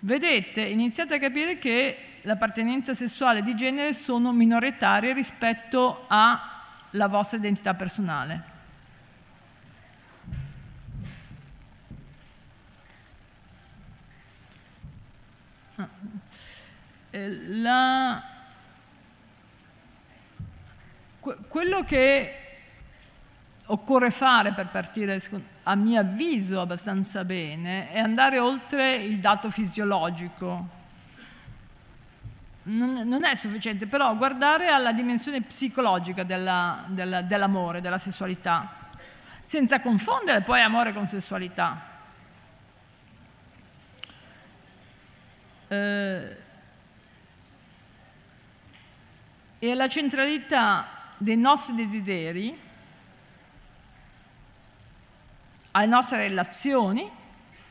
vedete, 0.00 0.62
iniziate 0.62 1.16
a 1.16 1.18
capire 1.18 1.58
che 1.58 1.96
l'appartenenza 2.22 2.94
sessuale 2.94 3.42
di 3.42 3.56
genere 3.56 3.92
sono 3.92 4.32
minoritarie 4.32 5.12
rispetto 5.12 6.04
alla 6.06 7.08
vostra 7.08 7.38
identità 7.38 7.74
personale. 7.74 8.52
Ah. 17.64 18.33
Quello 21.48 21.84
che 21.84 22.38
occorre 23.66 24.10
fare 24.10 24.52
per 24.52 24.66
partire, 24.68 25.18
a 25.62 25.74
mio 25.74 26.00
avviso, 26.00 26.60
abbastanza 26.60 27.24
bene, 27.24 27.90
è 27.90 27.98
andare 27.98 28.38
oltre 28.38 28.96
il 28.96 29.20
dato 29.20 29.50
fisiologico. 29.50 30.82
Non, 32.64 32.92
non 33.06 33.24
è 33.24 33.34
sufficiente, 33.36 33.86
però 33.86 34.14
guardare 34.16 34.68
alla 34.68 34.92
dimensione 34.92 35.40
psicologica 35.40 36.24
della, 36.24 36.84
della, 36.88 37.22
dell'amore, 37.22 37.80
della 37.80 37.98
sessualità, 37.98 38.90
senza 39.42 39.80
confondere 39.80 40.42
poi 40.42 40.60
amore 40.60 40.92
con 40.92 41.06
sessualità. 41.06 41.92
Eh, 45.68 46.36
e 49.58 49.74
la 49.74 49.88
centralità 49.88 50.94
dei 51.24 51.38
nostri 51.38 51.74
desideri 51.74 52.56
alle 55.70 55.86
nostre 55.86 56.28
relazioni, 56.28 57.10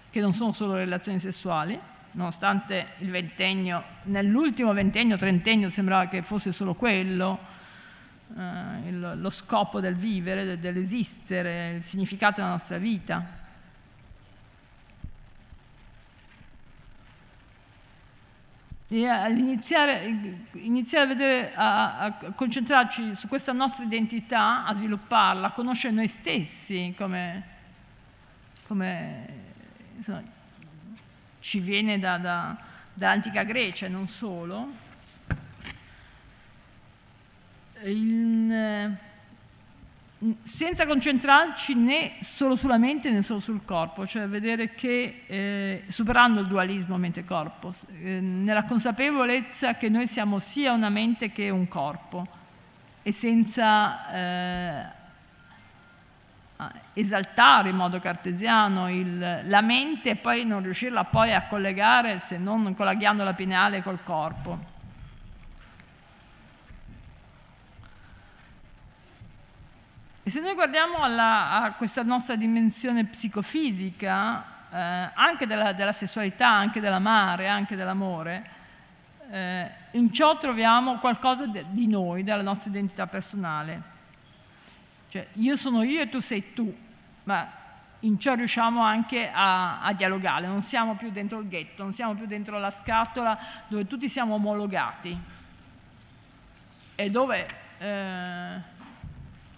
che 0.09 0.19
non 0.19 0.33
sono 0.33 0.51
solo 0.51 0.73
relazioni 0.73 1.19
sessuali, 1.19 1.79
nonostante 2.11 2.87
il 2.97 3.11
ventennio, 3.11 3.83
nell'ultimo 4.05 4.73
ventennio, 4.73 5.17
trentennio 5.17 5.69
sembrava 5.69 6.07
che 6.07 6.23
fosse 6.23 6.51
solo 6.51 6.73
quello, 6.73 7.39
eh, 8.35 8.89
il, 8.89 9.13
lo 9.17 9.29
scopo 9.29 9.79
del 9.79 9.95
vivere, 9.95 10.59
dell'esistere, 10.59 11.75
il 11.75 11.83
significato 11.83 12.41
della 12.41 12.53
nostra 12.53 12.77
vita. 12.79 13.41
E 18.93 19.07
all'iniziare 19.07 20.05
iniziare 20.51 21.05
a, 21.05 21.07
vedere, 21.07 21.53
a, 21.55 21.97
a 21.97 22.11
concentrarci 22.35 23.15
su 23.15 23.27
questa 23.27 23.51
nostra 23.51 23.83
identità, 23.83 24.65
a 24.65 24.73
svilupparla, 24.75 25.47
a 25.47 25.51
conoscere 25.51 25.95
noi 25.95 26.07
stessi 26.07 26.93
come 26.95 27.43
come 28.67 29.27
insomma, 29.95 30.21
ci 31.39 31.59
viene 31.59 31.97
da, 31.97 32.19
da, 32.19 32.55
dall'antica 32.93 33.41
Grecia 33.41 33.87
e 33.87 33.89
non 33.89 34.07
solo, 34.07 34.71
in, 37.85 38.95
senza 40.41 40.85
concentrarci 40.85 41.75
né 41.75 42.13
solo 42.21 42.55
sulla 42.55 42.77
mente 42.77 43.11
né 43.11 43.21
solo 43.21 43.39
sul 43.39 43.65
corpo, 43.65 44.05
cioè 44.05 44.27
vedere 44.27 44.73
che 44.73 45.23
eh, 45.25 45.83
superando 45.87 46.39
il 46.39 46.47
dualismo 46.47 46.97
mente-corpo, 46.97 47.73
eh, 48.01 48.19
nella 48.19 48.63
consapevolezza 48.63 49.75
che 49.75 49.89
noi 49.89 50.07
siamo 50.07 50.39
sia 50.39 50.71
una 50.71 50.89
mente 50.89 51.31
che 51.31 51.49
un 51.49 51.67
corpo 51.67 52.25
e 53.01 53.11
senza 53.11 54.11
eh, 54.13 55.01
esaltare 56.93 57.69
in 57.69 57.75
modo 57.75 57.99
cartesiano 57.99 58.89
il, 58.89 59.41
la 59.43 59.61
mente 59.61 60.11
e 60.11 60.15
poi 60.15 60.45
non 60.45 60.63
riuscirla 60.63 61.03
poi 61.03 61.33
a 61.33 61.47
collegare 61.47 62.19
se 62.19 62.37
non 62.37 62.73
con 62.75 62.85
la 62.85 62.93
ghiandola 62.93 63.33
pineale 63.33 63.83
col 63.83 64.03
corpo. 64.03 64.71
E 70.25 70.29
se 70.29 70.39
noi 70.39 70.53
guardiamo 70.53 70.99
alla, 70.99 71.63
a 71.63 71.73
questa 71.73 72.01
nostra 72.01 72.37
dimensione 72.37 73.03
psicofisica, 73.03 74.45
eh, 74.71 75.11
anche 75.15 75.45
della, 75.45 75.73
della, 75.73 75.91
sessualità, 75.91 76.47
anche 76.47 76.79
dell'amare, 76.79 77.49
anche 77.49 77.75
dell'amore, 77.75 78.49
eh, 79.29 79.69
in 79.91 80.13
ciò 80.13 80.37
troviamo 80.37 80.97
qualcosa 80.99 81.45
de, 81.45 81.65
di 81.71 81.87
noi, 81.87 82.23
della 82.23 82.41
nostra 82.41 82.69
identità 82.69 83.05
personale. 83.05 83.81
Cioè, 85.09 85.27
io 85.33 85.57
sono 85.57 85.83
io 85.83 85.99
e 85.99 86.07
tu 86.07 86.21
sei 86.21 86.53
tu, 86.53 86.73
ma 87.23 87.51
in 87.99 88.17
ciò 88.17 88.33
riusciamo 88.35 88.81
anche 88.81 89.29
a, 89.29 89.81
a, 89.81 89.91
dialogare, 89.91 90.47
non 90.47 90.61
siamo 90.61 90.95
più 90.95 91.11
dentro 91.11 91.39
il 91.39 91.49
ghetto, 91.49 91.83
non 91.83 91.91
siamo 91.91 92.13
più 92.13 92.27
dentro 92.27 92.57
la 92.59 92.69
scatola 92.69 93.37
dove 93.67 93.87
tutti 93.87 94.07
siamo 94.07 94.35
omologati 94.35 95.19
e 96.95 97.09
dove 97.09 97.47
eh, 97.77 98.61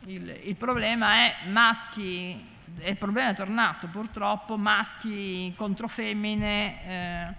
il, 0.07 0.41
il 0.43 0.55
problema 0.55 1.25
è 1.25 1.35
maschi, 1.49 2.43
il 2.83 2.97
problema 2.97 3.29
è 3.29 3.33
tornato 3.33 3.87
purtroppo, 3.87 4.57
maschi 4.57 5.53
contro 5.55 5.87
femmine, 5.87 6.87
eh, 6.87 7.33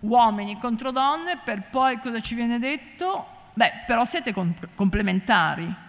uomini 0.00 0.58
contro 0.58 0.90
donne, 0.90 1.38
per 1.42 1.62
poi 1.70 1.98
cosa 1.98 2.20
ci 2.20 2.34
viene 2.34 2.58
detto? 2.58 3.26
Beh, 3.54 3.84
però 3.86 4.04
siete 4.04 4.34
complementari. 4.74 5.82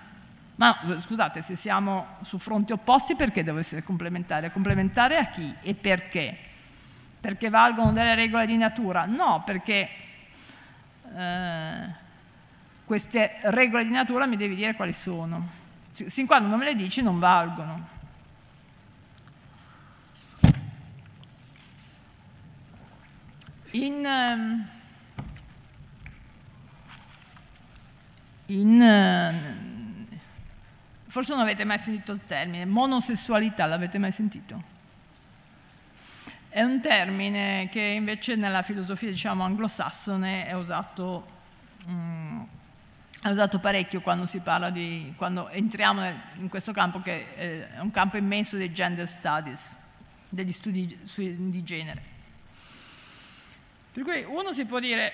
Ma 0.58 0.80
scusate, 1.00 1.42
se 1.42 1.56
siamo 1.56 2.18
su 2.22 2.38
fronti 2.38 2.72
opposti 2.72 3.16
perché 3.16 3.44
devo 3.44 3.58
essere 3.58 3.84
complementare? 3.84 4.52
Complementare 4.52 5.18
a 5.18 5.26
chi 5.26 5.54
e 5.62 5.74
perché? 5.74 6.38
Perché 7.20 7.50
valgono 7.50 7.92
delle 7.92 8.16
regole 8.16 8.46
di 8.46 8.56
natura? 8.56 9.06
No, 9.06 9.42
perché... 9.46 9.90
Eh, 11.14 12.04
queste 12.86 13.40
regole 13.44 13.84
di 13.84 13.92
natura 13.92 14.26
mi 14.26 14.38
devi 14.38 14.56
dire 14.56 14.76
quali 14.76 14.94
sono. 14.94 15.64
Sin 15.92 16.26
quando 16.26 16.48
non 16.48 16.60
me 16.60 16.66
le 16.66 16.76
dici 16.76 17.02
non 17.02 17.20
valgono. 17.20 17.94
In, 23.72 24.06
ehm, 24.06 24.70
in, 28.46 28.82
ehm, 28.82 30.08
forse 31.08 31.34
non 31.34 31.42
avete 31.42 31.66
mai 31.66 31.80
sentito 31.80 32.14
il 32.14 32.22
termine, 32.26 32.66
monosessualità, 32.66 33.66
l'avete 33.66 33.98
mai 33.98 34.14
sentito? 34.14 34.74
È 36.48 36.62
un 36.62 36.80
termine 36.80 37.68
che 37.70 37.82
invece 37.82 38.36
nella 38.36 38.62
filosofia 38.62 39.10
diciamo 39.10 39.44
anglosassone 39.44 40.48
è 40.48 40.54
usato 40.54 41.28
mm, 41.90 42.25
è 43.26 43.32
usato 43.32 43.58
parecchio 43.58 44.02
quando 44.02 44.28
si 44.28 44.40
parla 44.40 44.70
di, 44.70 45.12
quando 45.18 45.50
entriamo 45.50 46.08
in 46.36 46.48
questo 46.48 46.72
campo 46.72 47.02
che 47.02 47.36
è 47.36 47.80
un 47.80 47.90
campo 47.90 48.18
immenso 48.18 48.56
dei 48.56 48.72
gender 48.72 49.08
studies, 49.08 49.76
degli 50.30 50.52
studi 50.52 50.86
di 50.86 51.64
genere. 51.64 52.04
Per 53.92 54.04
cui 54.04 54.24
uno 54.28 54.54
si 54.54 54.66
può 54.66 54.78
dire, 54.78 55.12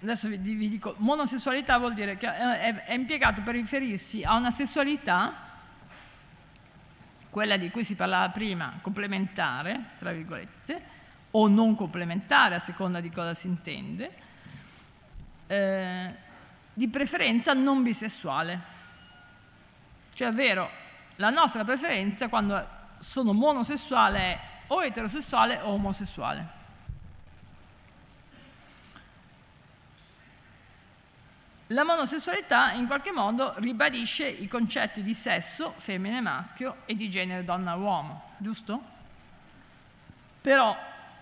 adesso 0.00 0.28
vi, 0.28 0.38
vi 0.38 0.70
dico, 0.70 0.94
monosessualità 1.00 1.76
vuol 1.76 1.92
dire 1.92 2.16
che 2.16 2.34
è, 2.34 2.84
è 2.86 2.94
impiegato 2.94 3.42
per 3.42 3.52
riferirsi 3.52 4.24
a 4.24 4.36
una 4.36 4.50
sessualità, 4.50 5.34
quella 7.28 7.58
di 7.58 7.68
cui 7.68 7.84
si 7.84 7.94
parlava 7.94 8.30
prima, 8.30 8.78
complementare, 8.80 9.80
tra 9.98 10.12
virgolette, 10.12 10.82
o 11.32 11.46
non 11.46 11.74
complementare 11.74 12.54
a 12.54 12.58
seconda 12.58 13.00
di 13.00 13.10
cosa 13.10 13.34
si 13.34 13.48
intende, 13.48 14.10
eh, 15.46 16.28
di 16.72 16.88
preferenza 16.88 17.52
non 17.52 17.82
bisessuale. 17.82 18.60
Cioè, 20.14 20.28
è 20.28 20.32
vero, 20.32 20.70
la 21.16 21.30
nostra 21.30 21.64
preferenza 21.64 22.28
quando 22.28 22.78
sono 22.98 23.32
monosessuale 23.32 24.18
è 24.18 24.40
o 24.68 24.84
eterosessuale 24.84 25.60
o 25.62 25.70
omosessuale. 25.70 26.58
La 31.68 31.84
monosessualità 31.84 32.72
in 32.72 32.86
qualche 32.86 33.12
modo 33.12 33.54
ribadisce 33.58 34.26
i 34.26 34.48
concetti 34.48 35.02
di 35.04 35.14
sesso, 35.14 35.72
femmine 35.76 36.18
e 36.18 36.20
maschio, 36.20 36.78
e 36.84 36.96
di 36.96 37.08
genere 37.08 37.44
donna-uomo, 37.44 38.22
giusto? 38.38 38.82
Però, 40.40 40.76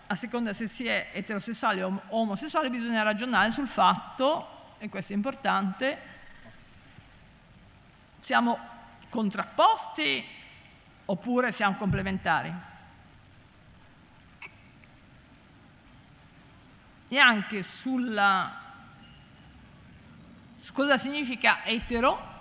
a 0.06 0.14
seconda 0.14 0.54
se 0.54 0.66
si 0.66 0.86
è 0.86 1.10
eterosessuale 1.12 1.82
o 1.82 2.00
omosessuale, 2.08 2.70
bisogna 2.70 3.02
ragionare 3.02 3.50
sul 3.50 3.68
fatto 3.68 4.57
e 4.78 4.88
questo 4.88 5.12
è 5.12 5.16
importante, 5.16 5.98
siamo 8.20 8.58
contrapposti 9.08 10.24
oppure 11.06 11.52
siamo 11.52 11.76
complementari. 11.76 12.52
E 17.10 17.18
anche 17.18 17.62
sulla, 17.62 18.60
su 20.56 20.72
cosa 20.72 20.98
significa 20.98 21.64
etero, 21.64 22.36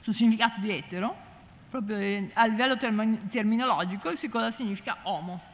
sul 0.00 0.14
significato 0.14 0.60
di 0.60 0.70
etero, 0.70 1.16
proprio 1.70 2.28
a 2.34 2.46
livello 2.46 2.76
terminologico, 2.76 4.10
e 4.10 4.16
su 4.16 4.28
cosa 4.28 4.50
significa 4.50 4.98
homo. 5.02 5.51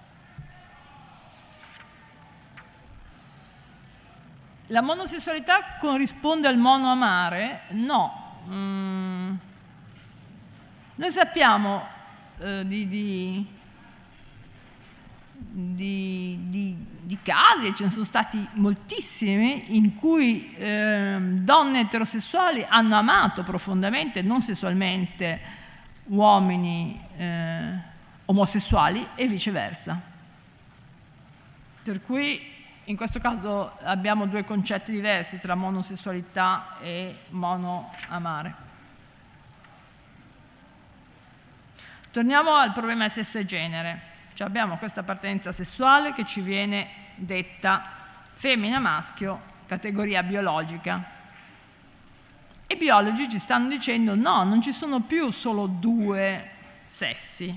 La 4.70 4.82
monosessualità 4.82 5.76
corrisponde 5.80 6.46
al 6.46 6.58
monoamare? 6.58 7.62
No. 7.70 8.36
Mm. 8.50 9.34
Noi 10.96 11.10
sappiamo 11.10 11.86
eh, 12.38 12.66
di, 12.66 12.86
di, 12.86 13.46
di, 15.38 16.76
di, 17.00 17.18
casi, 17.22 17.74
ce 17.74 17.84
ne 17.84 17.90
sono 17.90 18.04
stati 18.04 18.46
moltissimi, 18.54 19.76
in 19.76 19.94
cui 19.94 20.54
eh, 20.56 21.16
donne 21.18 21.80
eterosessuali 21.80 22.62
hanno 22.68 22.96
amato 22.96 23.42
profondamente, 23.42 24.20
non 24.20 24.42
sessualmente, 24.42 25.40
uomini 26.08 27.00
eh, 27.16 27.72
omosessuali 28.26 29.08
e 29.14 29.26
viceversa. 29.28 29.98
Per 31.82 32.02
cui 32.02 32.56
in 32.88 32.96
questo 32.96 33.20
caso 33.20 33.76
abbiamo 33.82 34.26
due 34.26 34.44
concetti 34.44 34.92
diversi 34.92 35.38
tra 35.38 35.54
monosessualità 35.54 36.78
e 36.80 37.18
monoamare. 37.30 38.66
Torniamo 42.10 42.54
al 42.54 42.72
problema 42.72 43.02
del 43.02 43.10
sesso 43.10 43.38
e 43.38 43.44
genere. 43.44 44.00
Cioè 44.32 44.46
abbiamo 44.46 44.78
questa 44.78 45.00
appartenenza 45.00 45.52
sessuale 45.52 46.14
che 46.14 46.24
ci 46.24 46.40
viene 46.40 46.88
detta 47.16 47.82
femmina-maschio, 48.32 49.38
categoria 49.66 50.22
biologica. 50.22 51.16
E 52.66 52.74
i 52.74 52.78
biologi 52.78 53.28
ci 53.28 53.38
stanno 53.38 53.68
dicendo 53.68 54.14
no, 54.14 54.44
non 54.44 54.62
ci 54.62 54.72
sono 54.72 55.00
più 55.00 55.30
solo 55.30 55.66
due 55.66 56.50
sessi. 56.86 57.54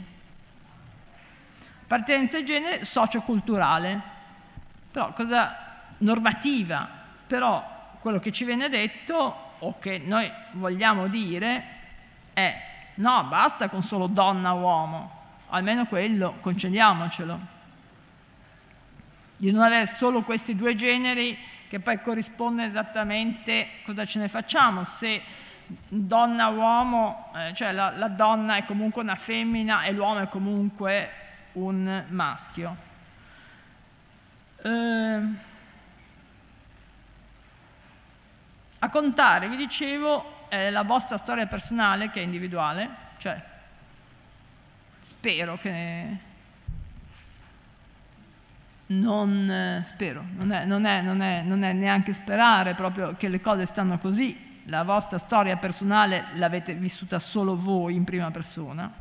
Appartenenza 1.84 2.38
di 2.38 2.46
genere 2.46 2.84
socioculturale, 2.84 4.20
però 4.92 5.14
cosa 5.14 5.56
normativa, 6.00 6.88
però 7.26 7.96
quello 8.00 8.20
che 8.20 8.32
ci 8.32 8.44
viene 8.44 8.68
detto 8.68 9.50
o 9.60 9.80
che 9.80 10.00
noi 10.04 10.30
vogliamo 10.52 11.08
dire 11.08 11.64
è 12.34 12.70
no, 12.96 13.24
basta 13.26 13.70
con 13.70 13.84
solo 13.84 14.08
donna-uomo, 14.08 15.20
almeno 15.50 15.86
quello 15.86 16.38
concediamocelo. 16.42 17.60
Di 19.38 19.52
non 19.52 19.64
avere 19.64 19.86
solo 19.86 20.22
questi 20.22 20.56
due 20.56 20.76
generi 20.76 21.38
che 21.68 21.80
poi 21.80 22.02
corrispondono 22.02 22.68
esattamente 22.68 23.68
cosa 23.86 24.06
ce 24.06 24.20
ne 24.20 24.28
facciamo, 24.28 24.84
se 24.84 25.22
donna-uomo, 25.88 27.32
eh, 27.36 27.54
cioè 27.54 27.72
la, 27.72 27.92
la 27.96 28.10
donna 28.10 28.58
è 28.58 28.66
comunque 28.66 29.02
una 29.02 29.16
femmina 29.16 29.84
e 29.84 29.94
l'uomo 29.94 30.20
è 30.20 30.28
comunque 30.28 31.10
un 31.54 32.04
maschio. 32.10 32.90
Eh, 34.64 35.22
a 38.80 38.90
contare, 38.90 39.50
vi 39.50 39.56
dicevo, 39.56 40.48
è 40.50 40.70
la 40.70 40.84
vostra 40.84 41.18
storia 41.18 41.48
personale 41.48 42.12
che 42.12 42.20
è 42.20 42.24
individuale, 42.24 42.90
cioè 43.18 43.42
spero 45.00 45.58
che 45.58 46.18
non 48.88 49.82
spero, 49.84 50.24
non 50.36 50.52
è, 50.52 50.66
non, 50.66 50.86
è, 50.86 51.02
non, 51.02 51.22
è, 51.22 51.42
non 51.42 51.64
è, 51.64 51.74
neanche 51.74 52.14
sperare 52.14 52.76
proprio 52.76 53.16
che 53.16 53.30
le 53.30 53.40
cose 53.40 53.66
stanno 53.66 53.98
così, 53.98 54.60
la 54.66 54.84
vostra 54.84 55.18
storia 55.18 55.58
personale 55.58 56.26
l'avete 56.34 56.74
vissuta 56.74 57.18
solo 57.18 57.58
voi 57.58 57.96
in 57.96 58.04
prima 58.04 58.30
persona, 58.30 58.92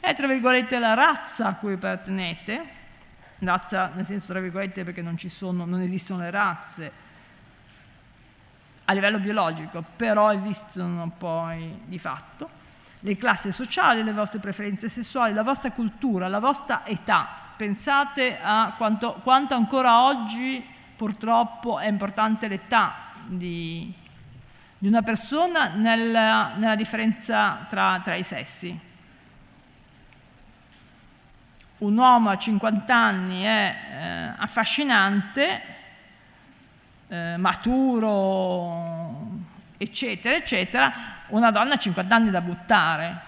è 0.00 0.14
tra 0.14 0.26
virgolette 0.26 0.78
la 0.78 0.94
razza 0.94 1.48
a 1.48 1.54
cui 1.54 1.74
appartenete, 1.74 2.77
razza 3.40 3.90
nel 3.94 4.06
senso 4.06 4.26
tra 4.26 4.40
virgolette 4.40 4.84
perché 4.84 5.02
non, 5.02 5.18
sono, 5.18 5.64
non 5.64 5.80
esistono 5.80 6.22
le 6.22 6.30
razze 6.30 6.92
a 8.90 8.92
livello 8.94 9.18
biologico, 9.18 9.84
però 9.96 10.32
esistono 10.32 11.12
poi 11.16 11.82
di 11.84 11.98
fatto. 11.98 12.56
le 13.00 13.16
classi 13.16 13.52
sociali, 13.52 14.02
le 14.02 14.12
vostre 14.12 14.40
preferenze 14.40 14.88
sessuali, 14.88 15.32
la 15.32 15.42
vostra 15.42 15.70
cultura, 15.70 16.26
la 16.26 16.40
vostra 16.40 16.84
età. 16.84 17.28
Pensate 17.56 18.38
a 18.40 18.74
quanto, 18.76 19.20
quanto 19.22 19.54
ancora 19.54 20.02
oggi 20.04 20.64
purtroppo 20.96 21.78
è 21.78 21.86
importante 21.86 22.48
l'età 22.48 23.10
di, 23.26 23.92
di 24.78 24.88
una 24.88 25.02
persona 25.02 25.68
nella, 25.68 26.54
nella 26.56 26.74
differenza 26.74 27.66
tra, 27.68 28.00
tra, 28.02 28.14
i 28.14 28.24
sessi. 28.24 28.86
Un 31.78 31.96
uomo 31.96 32.30
a 32.30 32.36
50 32.36 32.92
anni 32.92 33.42
è 33.42 33.76
eh, 33.88 34.32
affascinante, 34.36 35.62
eh, 37.06 37.36
maturo, 37.36 39.28
eccetera, 39.76 40.36
eccetera, 40.36 40.92
una 41.28 41.52
donna 41.52 41.74
a 41.74 41.76
50 41.76 42.14
anni 42.14 42.30
da 42.30 42.40
buttare. 42.40 43.26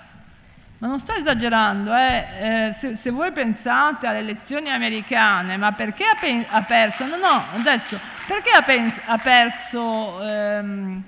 Ma 0.78 0.88
non 0.88 0.98
sto 0.98 1.12
esagerando, 1.12 1.94
eh? 1.94 2.66
Eh, 2.68 2.72
se, 2.72 2.96
se, 2.96 3.11
voi 3.11 3.30
pensate 3.30 4.09
alle 4.09 4.18
elezioni 4.18 4.68
americane, 4.70 5.57
ma 5.57 5.70
perché 5.72 6.05
ha, 6.05 6.16
pe- 6.18 6.46
ha 6.48 6.62
perso? 6.62 7.07
No, 7.07 7.18
no, 7.18 7.44
adesso, 7.55 8.01
perché 8.26 8.51
ha, 8.51 8.62
pens- 8.62 9.01
ha 9.05 9.18
perso 9.18 10.20
ehm, 10.26 11.03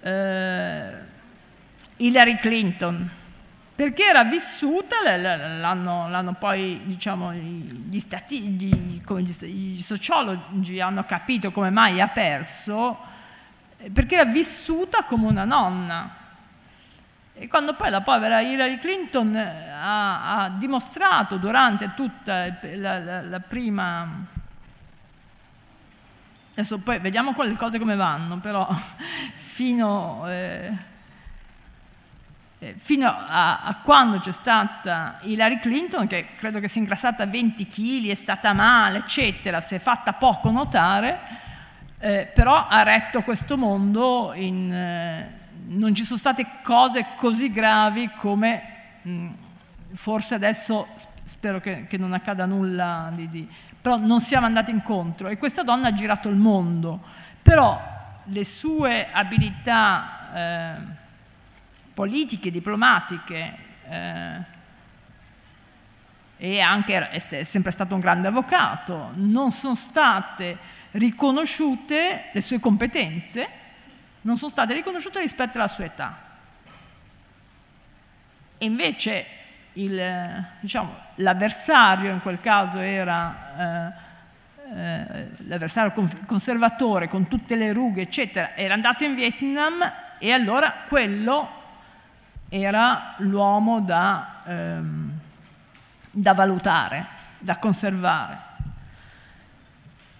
eh, 0.00 0.92
Hillary 1.96 2.36
Clinton? 2.36 3.10
Perché 3.74 4.04
era 4.04 4.22
vissuta, 4.22 4.96
l'hanno, 5.16 6.08
l'hanno 6.08 6.34
poi, 6.34 6.82
diciamo, 6.84 7.32
gli, 7.32 7.98
stati, 7.98 8.40
gli, 8.40 9.00
gli, 9.02 9.80
sociologi 9.80 10.78
hanno 10.78 11.04
capito 11.04 11.50
come 11.50 11.70
mai 11.70 12.00
ha 12.00 12.06
perso, 12.06 12.96
perché 13.92 14.14
era 14.14 14.30
vissuta 14.30 15.02
come 15.02 15.26
una 15.26 15.44
nonna. 15.44 16.22
E 17.36 17.48
quando 17.48 17.74
poi 17.74 17.90
la 17.90 18.00
povera 18.00 18.40
Hillary 18.40 18.78
Clinton 18.78 19.34
eh, 19.34 19.68
ha, 19.68 20.42
ha 20.42 20.48
dimostrato 20.50 21.36
durante 21.36 21.94
tutta 21.94 22.56
la, 22.76 22.98
la, 23.00 23.22
la, 23.22 23.40
prima... 23.40 24.24
Adesso 26.52 26.78
poi 26.78 27.00
vediamo 27.00 27.34
le 27.42 27.56
cose 27.56 27.80
come 27.80 27.96
vanno, 27.96 28.38
però 28.38 28.68
fino, 29.34 30.22
eh, 30.28 30.72
fino 32.76 33.08
a, 33.08 33.60
a, 33.60 33.76
quando 33.82 34.18
c'è 34.18 34.32
stata 34.32 35.18
Hillary 35.22 35.58
Clinton, 35.58 36.06
che 36.06 36.28
credo 36.36 36.60
che 36.60 36.68
sia 36.68 36.80
ingrassata 36.80 37.26
20 37.26 37.66
kg, 37.66 38.08
è 38.08 38.14
stata 38.14 38.52
male, 38.52 38.98
eccetera, 38.98 39.60
si 39.60 39.74
è 39.74 39.78
fatta 39.78 40.14
poco 40.14 40.50
notare, 40.50 41.20
eh, 41.98 42.30
però 42.32 42.66
ha 42.66 42.82
retto 42.82 43.22
questo 43.22 43.56
mondo 43.56 44.32
in 44.34 44.72
eh, 44.72 45.42
non 45.66 45.94
ci 45.94 46.04
sono 46.04 46.18
state 46.18 46.46
cose 46.62 47.06
così 47.16 47.50
gravi 47.50 48.10
come 48.16 48.62
mh, 49.02 49.10
mm, 49.10 49.30
forse 49.94 50.34
adesso 50.34 50.86
spero 51.24 51.60
che, 51.60 51.86
che, 51.86 51.96
non 51.96 52.12
accada 52.12 52.44
nulla 52.44 53.10
di, 53.14 53.28
di, 53.28 53.48
però 53.80 53.96
non 53.96 54.20
siamo 54.20 54.46
andati 54.46 54.70
incontro. 54.70 55.28
E 55.28 55.38
questa 55.38 55.62
donna 55.62 55.88
ha 55.88 55.92
girato 55.92 56.28
il 56.28 56.36
mondo 56.36 57.00
però 57.42 57.92
le 58.24 58.44
sue 58.44 59.08
abilità 59.12 60.30
eh, 60.34 61.02
politiche, 61.94 62.50
diplomatiche 62.50 63.54
eh, 63.88 64.52
e 66.36 66.60
anche 66.60 67.08
è 67.10 67.42
sempre 67.44 67.70
stato 67.70 67.94
un 67.94 68.00
grande 68.00 68.28
avvocato 68.28 69.10
non 69.14 69.52
sono 69.52 69.76
state 69.76 70.58
riconosciute 70.90 72.24
le 72.32 72.40
sue 72.40 72.58
competenze 72.58 73.62
non 74.24 74.36
sono 74.36 74.50
state 74.50 74.74
riconosciute 74.74 75.20
rispetto 75.20 75.58
alla 75.58 75.68
sua 75.68 75.84
età. 75.84 76.18
E 78.58 78.64
invece 78.64 79.26
il, 79.74 80.46
diciamo, 80.60 80.94
l'avversario 81.16 82.12
in 82.12 82.20
quel 82.20 82.40
caso 82.40 82.78
era 82.78 83.92
eh, 84.72 84.76
eh, 84.76 85.28
l'avversario 85.46 85.92
conservatore 86.26 87.08
con 87.08 87.28
tutte 87.28 87.56
le 87.56 87.72
rughe, 87.72 88.02
eccetera, 88.02 88.54
era 88.54 88.74
andato 88.74 89.04
in 89.04 89.14
Vietnam 89.14 89.92
e 90.18 90.32
allora 90.32 90.72
quello 90.88 91.62
era 92.62 93.14
l'uomo 93.18 93.80
da, 93.80 94.42
ehm, 94.44 95.10
da 96.10 96.34
valutare, 96.34 97.06
da 97.38 97.56
conservare. 97.56 98.38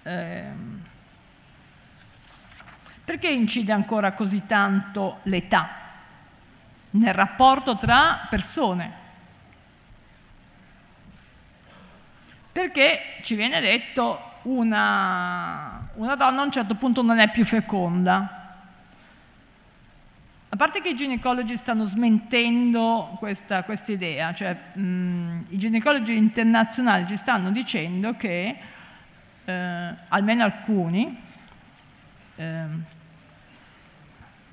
Eh, 0.03 0.53
perché 3.05 3.29
incide 3.29 3.73
ancora 3.73 4.13
così 4.13 4.47
tanto 4.47 5.21
l'età 5.25 5.69
nel 6.91 7.15
rapporto 7.15 7.77
tra 7.77 8.27
persone? 8.29 9.03
Perché 12.51 13.19
ci 13.23 13.37
viene 13.37 13.61
detto 13.61 14.33
una, 14.43 15.89
una 15.95 16.15
donna 16.17 16.41
a 16.41 16.45
un 16.45 16.51
certo 16.51 16.75
punto 16.75 17.03
non 17.03 17.19
è 17.21 17.31
più 17.31 17.45
feconda. 17.45 18.44
A 20.55 20.57
parte 20.57 20.81
che 20.81 20.91
i 20.91 20.95
ginecologi 20.95 21.57
stanno 21.57 21.85
smentendo 21.85 23.17
questa, 23.19 23.65
idea, 23.89 24.33
cioè 24.33 24.57
mh, 24.75 25.47
i 25.49 25.59
ginecologi 25.59 26.15
internazionali 26.15 27.09
ci 27.09 27.17
stanno 27.17 27.51
dicendo 27.51 28.15
che, 28.15 28.57
eh, 29.45 29.95
almeno 30.07 30.45
alcuni, 30.45 31.21
eh, 32.37 32.65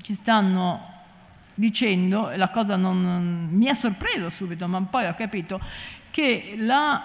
ci 0.01 0.15
stanno 0.15 0.89
dicendo, 1.53 2.31
e 2.31 2.37
la 2.37 2.49
cosa 2.49 2.77
non, 2.77 2.99
non, 2.99 3.49
mi 3.51 3.69
ha 3.69 3.75
sorpreso 3.75 4.31
subito, 4.31 4.67
ma 4.67 4.81
poi 4.81 5.05
ho 5.05 5.13
capito, 5.13 5.61
che 6.09 6.55
la, 6.57 7.03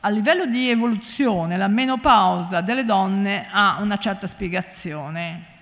a 0.00 0.08
livello 0.08 0.46
di 0.46 0.70
evoluzione 0.70 1.58
la 1.58 1.68
menopausa 1.68 2.62
delle 2.62 2.86
donne 2.86 3.48
ha 3.50 3.76
una 3.82 3.98
certa 3.98 4.26
spiegazione. 4.26 5.52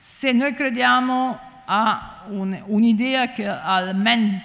Se 0.00 0.30
noi 0.30 0.54
crediamo 0.54 1.36
a 1.64 2.22
un, 2.28 2.56
un'idea 2.66 3.32
che 3.32 3.48
al 3.48 3.96
man, 3.96 4.40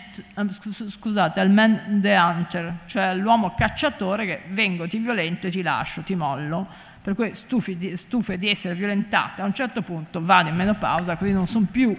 scusate, 0.89 1.39
al 1.39 1.51
man 1.51 1.99
the 2.01 2.15
hunter, 2.15 2.77
cioè 2.87 3.13
l'uomo 3.13 3.53
cacciatore 3.53 4.25
che 4.25 4.41
vengo, 4.49 4.87
ti 4.87 4.97
violento 4.97 5.45
e 5.45 5.51
ti 5.51 5.61
lascio, 5.61 6.01
ti 6.01 6.15
mollo, 6.15 6.65
per 6.99 7.13
cui 7.13 7.35
stufi 7.35 7.77
di, 7.77 7.95
stufe 7.95 8.39
di 8.39 8.49
essere 8.49 8.73
violentata, 8.73 9.43
a 9.43 9.45
un 9.45 9.53
certo 9.53 9.83
punto 9.83 10.21
vado 10.23 10.49
in 10.49 10.55
menopausa, 10.55 11.17
quindi 11.17 11.35
non 11.35 11.45
sono 11.45 11.67
più... 11.69 11.95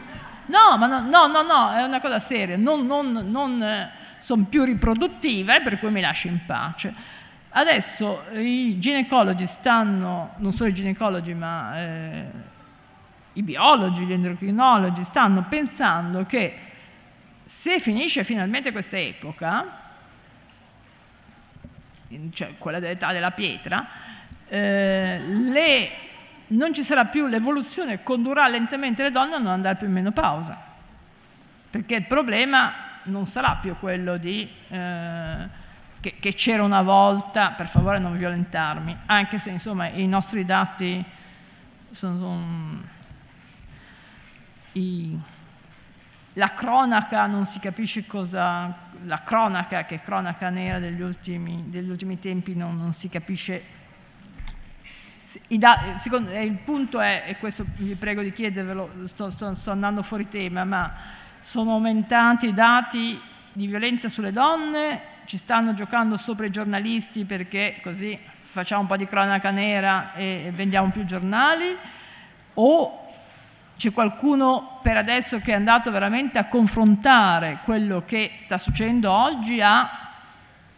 No, 0.47 0.77
ma 0.77 0.89
no, 0.89 1.01
no, 1.03 1.29
no, 1.29 1.43
no, 1.43 1.71
è 1.71 1.85
una 1.85 2.01
cosa 2.01 2.19
seria, 2.19 2.57
non, 2.57 2.85
non, 2.87 3.13
non 3.13 3.63
eh, 3.63 3.89
sono 4.19 4.47
più 4.47 4.65
riproduttive, 4.65 5.63
per 5.63 5.79
cui 5.79 5.93
mi 5.93 6.01
lascio 6.01 6.27
in 6.27 6.41
pace. 6.45 6.93
Adesso 7.51 8.25
i 8.33 8.81
ginecologi 8.81 9.47
stanno, 9.47 10.33
non 10.39 10.53
solo 10.53 10.71
i 10.71 10.75
ginecologi, 10.75 11.35
ma 11.35 11.79
eh, 11.79 12.53
i 13.35 13.43
biologi, 13.43 14.05
gli 14.05 14.13
endocrinologi, 14.13 15.05
stanno 15.05 15.45
pensando 15.49 16.25
che 16.27 16.59
se 17.45 17.79
finisce 17.79 18.25
finalmente 18.25 18.73
questa 18.73 18.99
epoca, 18.99 19.83
cioè 22.31 22.55
quella 22.59 22.79
dell'età 22.79 23.13
della 23.13 23.33
pietra, 23.33 23.87
eh, 24.49 25.21
le, 25.21 25.91
non 26.49 26.73
ci 26.73 26.83
sarà 26.83 27.07
più 27.07 27.27
l'evoluzione, 27.27 28.03
condurrà 28.03 28.47
lentamente 28.49 29.03
le 29.03 29.11
donne 29.11 29.35
a 29.35 29.39
non 29.39 29.53
andare 29.53 29.77
più 29.77 29.87
in 29.87 29.93
menopausa, 29.93 30.57
perché 31.71 31.97
il 31.97 32.07
problema 32.07 32.73
non 33.05 33.27
sarà 33.27 33.57
più 33.61 33.77
quello 33.79 34.17
di, 34.17 34.49
eh, 34.69 35.49
che, 36.01 36.15
che, 36.21 36.33
c'era 36.35 36.63
una 36.63 36.83
volta, 36.83 37.51
per 37.51 37.67
favore 37.67 37.99
non 37.99 38.17
violentarmi, 38.17 38.97
anche 39.07 39.39
se 39.39 39.51
insomma 39.51 39.89
i 39.89 40.07
nostri 40.07 40.45
dati 40.45 41.05
sono, 41.91 42.19
sono 42.19 42.93
i, 44.75 45.19
la 46.35 46.53
cronaca 46.53 47.27
non 47.27 47.47
si 47.47 47.59
capisce 47.59 48.07
cosa, 48.07 48.73
la 49.05 49.23
cronaca 49.23 49.85
che 49.85 49.97
è 49.97 50.01
cronaca 50.01 50.49
nera 50.49 50.79
degli 50.79 51.01
ultimi, 51.01 51.65
degli 51.67 51.89
ultimi 51.89 52.19
tempi 52.19 52.55
non, 52.55 52.77
non 52.77 52.93
si 52.93 53.09
capisce. 53.09 53.83
Da, 55.49 55.97
secondo, 55.97 56.31
eh, 56.31 56.45
il 56.45 56.59
punto 56.59 57.01
è, 57.01 57.25
e 57.27 57.39
questo 57.39 57.65
vi 57.77 57.95
prego 57.95 58.23
di 58.23 58.33
chiedervelo, 58.33 58.91
sto, 59.07 59.31
sto, 59.31 59.55
sto, 59.55 59.71
andando 59.71 60.03
fuori 60.03 60.29
tema, 60.29 60.65
ma 60.65 60.93
sono 61.39 61.73
aumentati 61.73 62.49
i 62.49 62.55
dati 62.55 63.21
di 63.53 63.67
violenza 63.67 64.09
sulle 64.09 64.33
donne, 64.33 65.13
ci 65.25 65.37
stanno 65.37 65.73
giocando 65.73 66.17
sopra 66.17 66.47
i 66.47 66.51
giornalisti 66.51 67.25
perché 67.25 67.79
così 67.83 68.19
facciamo 68.41 68.83
un 68.83 68.87
po' 68.87 68.97
di 68.97 69.07
cronaca 69.07 69.51
nera 69.51 70.13
e 70.15 70.51
vendiamo 70.53 70.91
più 70.91 71.05
giornali, 71.05 71.77
o 72.55 73.04
c'è 73.77 73.93
qualcuno 73.93 74.79
per 74.83 74.97
adesso 74.97 75.41
che 75.41 75.53
è 75.53 75.55
andato 75.55 75.91
veramente 75.91 76.39
a 76.39 76.47
confrontare 76.47 77.59
quello 77.65 78.03
che 78.07 78.33
sta 78.37 78.59
succedendo 78.59 79.11
oggi 79.11 79.61
a 79.61 80.05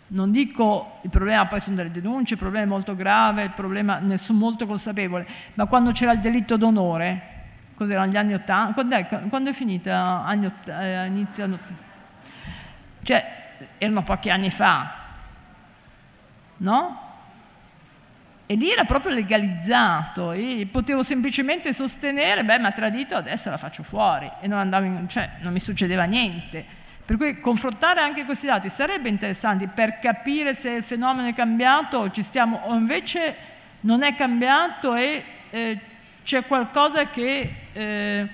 non 0.09 0.31
dico 0.31 0.99
il 1.03 1.11
problema 1.11 1.47
poi 1.47 1.61
sono 1.61 1.77
delle 1.77 1.91
denunce, 1.91 2.35
il 2.35 2.41
problema 2.41 2.65
è 2.65 2.69
molto 2.69 2.95
grave, 2.95 3.43
il 3.43 3.51
problema 3.51 3.99
ne 3.99 4.17
sono 4.17 4.39
molto 4.39 4.67
consapevole, 4.67 5.27
ma 5.55 5.67
quando 5.67 5.91
c'era 5.91 6.13
il 6.13 6.21
delitto 6.21 6.57
d'onore, 6.57 7.35
cos'erano 7.75 8.11
gli 8.11 8.17
anni 8.17 8.35
80, 8.35 8.73
quando 8.73 8.97
è, 8.97 9.07
quando 9.29 9.51
è 9.51 9.53
finita? 9.53 10.23
Anni, 10.25 10.51
eh, 10.67 11.07
inizio, 11.07 11.59
cioè, 13.03 13.55
erano 13.79 14.03
pochi 14.05 14.31
anni 14.31 14.51
fa, 14.51 14.95
no? 16.59 17.06
E 18.49 18.55
lì 18.55 18.71
era 18.71 18.85
proprio 18.85 19.13
legalizzato 19.13 20.31
e 20.31 20.69
potevo 20.71 21.03
semplicemente 21.03 21.73
sostenere, 21.73 22.45
beh, 22.45 22.61
mi 22.61 22.67
ha 22.67 22.73
tradito, 22.73 23.17
adesso 23.17 23.51
la 23.51 23.57
faccio 23.57 23.83
fuori 23.83 24.31
e 24.41 24.47
non, 24.47 24.61
andavo 24.61 24.85
in, 24.85 25.09
cioè, 25.09 25.29
non 25.41 25.53
mi 25.53 25.59
succedeva 25.59 26.05
niente. 26.05 26.65
Per 27.05 27.17
cui 27.17 27.41
confrontare 27.41 28.01
anche 28.01 28.25
questi 28.25 28.47
dati 28.47 28.69
sarebbe 28.69 29.09
interessante 29.09 29.67
per 29.67 29.99
capire 29.99 30.55
se 30.55 30.71
il 30.71 30.85
fenomeno 30.85 31.29
è 31.29 31.35
cambiato 31.35 31.99
o, 31.99 32.11
stiamo, 32.13 32.61
o 32.65 32.75
invece 32.75 33.35
non 33.81 34.05
è 34.05 34.15
cambiato 34.15 34.95
e 34.95 35.25
eh, 35.51 35.81
c'è 36.23 36.45
qualcosa 36.45 37.09
che 37.09 37.55
eh, 37.73 38.29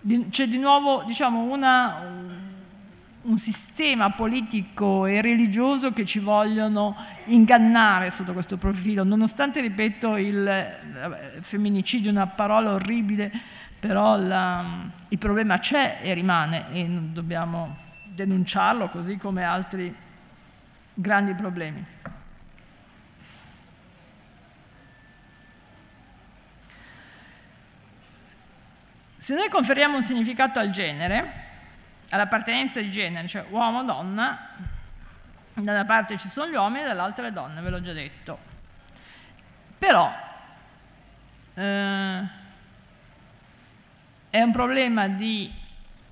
di, 0.00 0.28
c'è 0.30 0.46
di 0.48 0.58
nuovo 0.58 1.02
diciamo, 1.04 1.42
una, 1.42 2.12
un 3.22 3.38
sistema 3.38 4.10
politico 4.10 5.06
e 5.06 5.20
religioso 5.20 5.92
che 5.92 6.04
ci 6.04 6.18
vogliono 6.18 6.96
ingannare 7.26 8.10
sotto 8.10 8.32
questo 8.32 8.56
profilo, 8.56 9.04
nonostante, 9.04 9.60
ripeto, 9.60 10.16
il 10.16 11.38
femminicidio 11.40 12.10
è 12.10 12.12
una 12.12 12.26
parola 12.26 12.72
orribile, 12.72 13.30
però 13.78 14.16
la, 14.16 14.64
il 15.08 15.18
problema 15.18 15.58
c'è 15.58 15.98
e 16.02 16.14
rimane 16.14 16.72
e 16.72 16.84
dobbiamo 16.86 17.76
denunciarlo 18.06 18.88
così 18.88 19.16
come 19.16 19.44
altri 19.44 19.94
grandi 20.94 21.34
problemi. 21.34 21.84
Se 29.16 29.34
noi 29.34 29.48
conferiamo 29.48 29.96
un 29.96 30.02
significato 30.02 30.60
al 30.60 30.70
genere, 30.70 31.32
all'appartenenza 32.10 32.80
di 32.80 32.90
genere, 32.90 33.26
cioè 33.26 33.44
uomo-donna, 33.48 34.74
da 35.62 35.72
una 35.72 35.84
parte 35.84 36.18
ci 36.18 36.28
sono 36.28 36.50
gli 36.50 36.54
uomini 36.54 36.84
e 36.84 36.86
dall'altra 36.86 37.24
le 37.24 37.32
donne, 37.32 37.60
ve 37.60 37.70
l'ho 37.70 37.80
già 37.80 37.92
detto. 37.92 38.38
Però 39.78 40.12
eh, 41.54 42.22
è 44.30 44.42
un 44.42 44.52
problema 44.52 45.08
di 45.08 45.52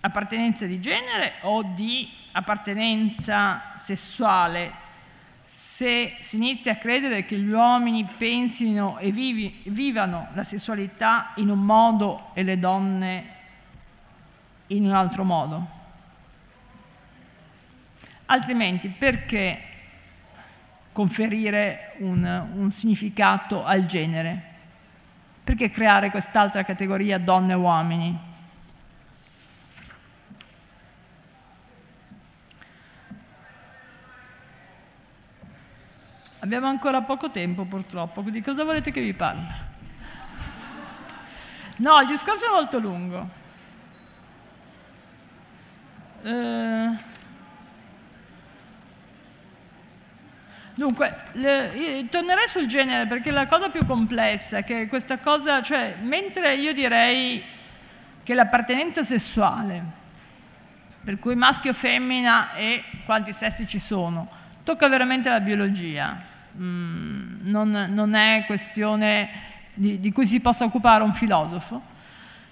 appartenenza 0.01 0.66
di 0.66 0.80
genere 0.80 1.34
o 1.42 1.62
di 1.62 2.11
appartenenza 2.32 3.72
sessuale 3.76 4.82
se 5.42 6.16
si 6.20 6.36
inizia 6.36 6.72
a 6.72 6.76
credere 6.76 7.26
che 7.26 7.36
gli 7.36 7.51
uomini 7.51 8.05
pensino 8.05 8.97
e 8.97 9.11
vivi, 9.11 9.61
vivano 9.66 10.28
la 10.32 10.42
sessualità 10.42 11.32
in 11.36 11.51
un 11.51 11.59
modo 11.59 12.30
e 12.32 12.42
le 12.42 12.59
donne 12.59 13.26
in 14.68 14.86
un 14.86 14.92
altro 14.92 15.22
modo. 15.22 15.82
Altrimenti 18.26 18.88
perché 18.88 19.60
conferire 20.92 21.94
un, 21.98 22.24
un 22.54 22.70
significato 22.70 23.64
al 23.64 23.84
genere? 23.84 24.52
Perché 25.44 25.68
creare 25.68 26.10
quest'altra 26.10 26.64
categoria 26.64 27.18
donne 27.18 27.52
e 27.52 27.56
uomini? 27.56 28.18
Abbiamo 36.38 36.66
ancora 36.66 37.02
poco 37.02 37.30
tempo 37.30 37.64
purtroppo, 37.64 38.22
quindi 38.22 38.42
cosa 38.42 38.64
volete 38.64 38.90
che 38.90 39.00
vi 39.00 39.14
parli? 39.14 39.46
No, 41.76 42.00
il 42.00 42.06
discorso 42.06 42.46
è 42.46 42.50
molto 42.50 42.78
lungo. 42.78 43.28
Eh... 46.22 47.12
Dunque, 50.76 51.14
le, 51.34 52.08
tornerei 52.10 52.48
sul 52.48 52.66
genere 52.66 53.06
perché 53.06 53.30
la 53.30 53.46
cosa 53.46 53.68
più 53.68 53.86
complessa 53.86 54.58
è 54.58 54.64
che 54.64 54.88
questa 54.88 55.18
cosa, 55.18 55.62
cioè, 55.62 55.94
mentre 56.02 56.56
io 56.56 56.72
direi 56.72 57.40
che 58.24 58.34
l'appartenenza 58.34 59.04
sessuale, 59.04 59.82
per 61.04 61.20
cui 61.20 61.36
maschio 61.36 61.72
femmina 61.72 62.54
e 62.54 62.82
quanti 63.04 63.32
sessi 63.32 63.68
ci 63.68 63.78
sono, 63.78 64.28
tocca 64.64 64.88
veramente 64.88 65.28
la 65.28 65.38
biologia, 65.38 66.20
mm, 66.56 67.48
non, 67.48 67.70
non, 67.90 68.14
è 68.14 68.42
questione 68.44 69.28
di, 69.74 70.00
di, 70.00 70.10
cui 70.10 70.26
si 70.26 70.40
possa 70.40 70.64
occupare 70.64 71.04
un 71.04 71.14
filosofo. 71.14 71.80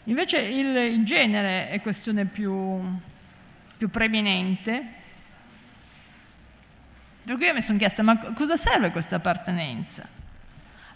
Invece 0.04 0.38
il, 0.38 0.76
il 0.76 1.04
genere 1.04 1.70
è 1.70 1.80
questione 1.80 2.24
più, 2.26 2.80
più 3.76 3.90
preeminente 3.90 5.00
per 7.24 7.36
cui 7.36 7.46
io 7.46 7.54
mi 7.54 7.62
sono 7.62 7.78
chiesta, 7.78 8.02
ma 8.02 8.18
cosa 8.18 8.56
serve 8.56 8.90
questa 8.90 9.16
appartenenza? 9.16 10.06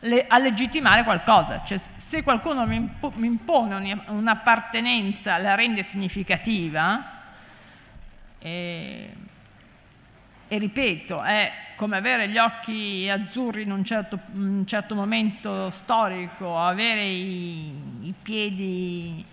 Le, 0.00 0.26
a 0.26 0.38
legittimare 0.38 1.04
qualcosa, 1.04 1.62
cioè 1.64 1.80
se 1.96 2.22
qualcuno 2.22 2.66
mi, 2.66 2.76
impo, 2.76 3.12
mi 3.16 3.26
impone 3.26 4.02
un'appartenenza, 4.06 5.38
la 5.38 5.54
rende 5.54 5.82
significativa, 5.82 7.12
e, 8.38 9.10
e, 10.48 10.58
ripeto, 10.58 11.22
è 11.22 11.52
come 11.76 11.96
avere 11.96 12.28
gli 12.28 12.38
occhi 12.38 13.08
azzurri 13.08 13.62
in 13.62 13.70
un 13.70 13.84
certo, 13.84 14.18
un 14.32 14.66
certo 14.66 14.94
momento 14.94 15.70
storico, 15.70 16.58
avere 16.58 17.02
i, 17.02 18.06
i 18.08 18.14
piedi 18.20 19.24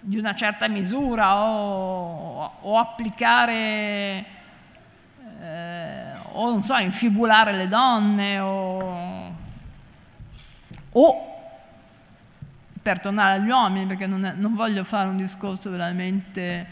di 0.00 0.16
una 0.16 0.34
certa 0.34 0.66
misura 0.68 1.36
o, 1.36 2.52
o 2.60 2.78
applicare 2.78 4.24
eh, 5.40 6.12
o 6.32 6.50
non 6.50 6.62
so, 6.62 6.76
infibulare 6.76 7.52
le 7.52 7.68
donne 7.68 8.38
o, 8.38 9.34
o 10.92 11.30
per 12.82 13.00
tornare 13.00 13.40
agli 13.40 13.48
uomini, 13.48 13.86
perché 13.86 14.06
non, 14.06 14.24
è, 14.24 14.32
non, 14.34 14.54
voglio 14.54 14.84
fare 14.84 15.08
un 15.08 15.16
discorso 15.16 15.70
veramente 15.70 16.66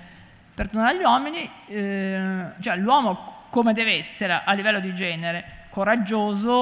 per 0.54 0.68
tornare 0.68 0.96
agli 0.96 1.02
uomini, 1.02 1.50
eh, 1.66 2.46
cioè 2.60 2.76
l'uomo 2.76 3.46
come 3.50 3.72
deve 3.72 3.96
essere 3.96 4.40
a 4.44 4.52
livello 4.52 4.80
di 4.80 4.94
genere, 4.94 5.66
coraggioso, 5.70 6.56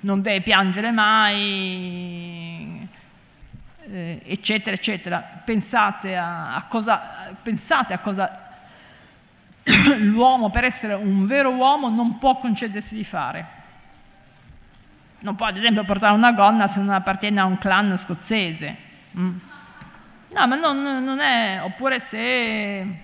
non 0.00 0.22
deve 0.22 0.40
piangere 0.40 0.90
mai, 0.90 2.43
eh, 3.94 4.20
eccetera, 4.24 4.74
eccetera. 4.74 5.20
Pensate 5.44 6.16
a, 6.16 6.56
a 6.56 6.64
cosa, 6.64 7.32
pensate 7.40 7.94
a 7.94 7.98
cosa 7.98 8.40
l'uomo, 9.98 10.50
per 10.50 10.64
essere 10.64 10.94
un 10.94 11.24
vero 11.26 11.50
uomo, 11.50 11.88
non 11.90 12.18
può 12.18 12.36
concedersi 12.38 12.96
di 12.96 13.04
fare. 13.04 13.62
Non 15.20 15.36
può, 15.36 15.46
ad 15.46 15.56
esempio, 15.56 15.84
portare 15.84 16.12
una 16.12 16.32
gonna 16.32 16.66
se 16.66 16.80
non 16.80 16.92
appartiene 16.92 17.38
a 17.38 17.44
un 17.44 17.56
clan 17.56 17.96
scozzese. 17.96 18.76
Mm. 19.16 19.36
No, 20.32 20.46
ma 20.48 20.56
non, 20.56 20.80
non 20.80 21.20
è... 21.20 21.60
Oppure 21.62 22.00
se... 22.00 23.02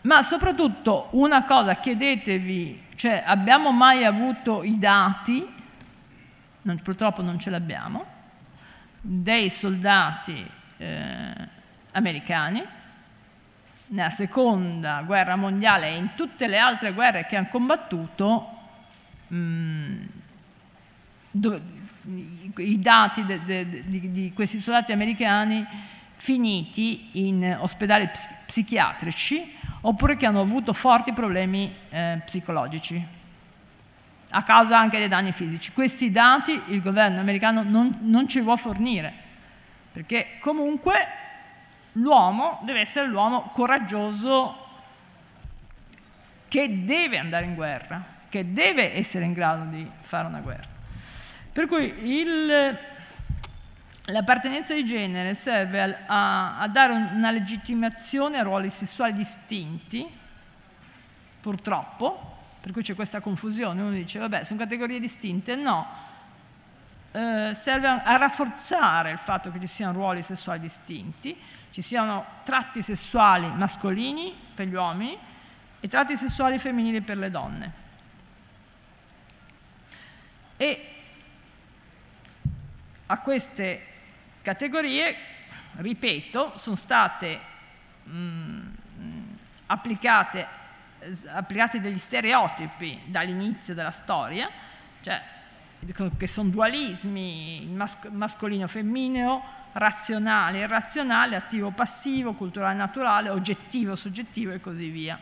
Ma 0.00 0.22
soprattutto 0.22 1.08
una 1.10 1.44
cosa, 1.44 1.74
chiedetevi, 1.74 2.84
cioè 2.94 3.22
abbiamo 3.26 3.72
mai 3.72 4.04
avuto 4.04 4.62
i 4.62 4.78
dati, 4.78 5.46
non, 6.62 6.80
purtroppo 6.80 7.22
non 7.22 7.40
ce 7.40 7.50
l'abbiamo, 7.50 8.15
dei 9.08 9.50
soldati 9.50 10.44
eh, 10.78 11.48
americani 11.92 12.60
nella 13.88 14.10
seconda 14.10 15.02
guerra 15.02 15.36
mondiale 15.36 15.90
e 15.90 15.96
in 15.96 16.10
tutte 16.16 16.48
le 16.48 16.58
altre 16.58 16.92
guerre 16.92 17.24
che 17.24 17.36
hanno 17.36 17.46
combattuto, 17.48 18.48
mh, 19.28 19.36
mm, 19.36 20.02
do, 21.30 21.60
i 22.56 22.78
dati 22.80 23.24
de, 23.24 23.44
de, 23.44 23.68
de, 23.68 24.10
di 24.10 24.32
questi 24.34 24.58
soldati 24.58 24.90
americani 24.90 25.64
finiti 26.16 27.10
in 27.28 27.56
ospedali 27.60 28.10
psichiatrici 28.46 29.54
oppure 29.82 30.16
che 30.16 30.26
hanno 30.26 30.40
avuto 30.40 30.72
forti 30.72 31.12
problemi 31.12 31.72
eh, 31.90 32.20
psicologici 32.24 33.06
a 34.30 34.42
causa 34.42 34.78
anche 34.78 34.98
dei 34.98 35.08
danni 35.08 35.32
fisici. 35.32 35.72
Questi 35.72 36.10
dati 36.10 36.60
il 36.68 36.82
governo 36.82 37.20
americano 37.20 37.62
non, 37.62 37.98
non 38.02 38.28
ci 38.28 38.42
può 38.42 38.56
fornire, 38.56 39.12
perché 39.92 40.38
comunque 40.40 40.94
l'uomo 41.92 42.60
deve 42.64 42.80
essere 42.80 43.06
l'uomo 43.06 43.50
coraggioso 43.52 44.64
che 46.48 46.84
deve 46.84 47.18
andare 47.18 47.44
in 47.44 47.54
guerra, 47.54 48.04
che 48.28 48.52
deve 48.52 48.94
essere 48.94 49.24
in 49.24 49.32
grado 49.32 49.64
di 49.64 49.88
fare 50.00 50.26
una 50.26 50.40
guerra. 50.40 50.68
Per 51.52 51.66
cui 51.66 52.20
il, 52.20 52.78
l'appartenenza 54.04 54.74
di 54.74 54.84
genere 54.84 55.34
serve 55.34 56.04
a, 56.06 56.58
a 56.58 56.68
dare 56.68 56.92
una 56.92 57.30
legittimazione 57.30 58.38
a 58.38 58.42
ruoli 58.42 58.70
sessuali 58.70 59.14
distinti, 59.14 60.06
purtroppo, 61.40 62.25
per 62.66 62.74
cui 62.74 62.82
c'è 62.82 62.96
questa 62.96 63.20
confusione, 63.20 63.80
uno 63.80 63.92
dice 63.92 64.18
vabbè 64.18 64.42
sono 64.42 64.58
categorie 64.58 64.98
distinte, 64.98 65.54
no, 65.54 65.86
eh, 67.12 67.52
serve 67.54 67.86
a 67.86 68.16
rafforzare 68.16 69.12
il 69.12 69.18
fatto 69.18 69.52
che 69.52 69.60
ci 69.60 69.68
siano 69.68 69.92
ruoli 69.92 70.20
sessuali 70.20 70.58
distinti, 70.58 71.38
ci 71.70 71.80
siano 71.80 72.24
tratti 72.42 72.82
sessuali 72.82 73.46
mascolini 73.46 74.36
per 74.52 74.66
gli 74.66 74.74
uomini 74.74 75.16
e 75.78 75.86
tratti 75.86 76.16
sessuali 76.16 76.58
femminili 76.58 77.02
per 77.02 77.18
le 77.18 77.30
donne. 77.30 77.72
E 80.56 80.90
a 83.06 83.18
queste 83.20 83.86
categorie, 84.42 85.16
ripeto, 85.76 86.54
sono 86.56 86.74
state 86.74 87.38
mh, 88.02 88.10
mm, 88.10 89.24
applicate, 89.66 90.55
applicati 91.28 91.80
degli 91.80 91.98
stereotipi 91.98 93.00
dall'inizio 93.06 93.74
della 93.74 93.90
storia, 93.90 94.48
cioè, 95.00 95.22
che 96.16 96.26
sono 96.26 96.48
dualismi, 96.48 97.68
mascolino-femmineo, 98.10 99.42
razionale, 99.72 100.60
irrazionale, 100.60 101.36
attivo-passivo, 101.36 102.32
culturale-naturale, 102.32 103.28
oggettivo-soggettivo 103.28 104.52
e 104.52 104.60
così 104.60 104.88
via. 104.88 105.18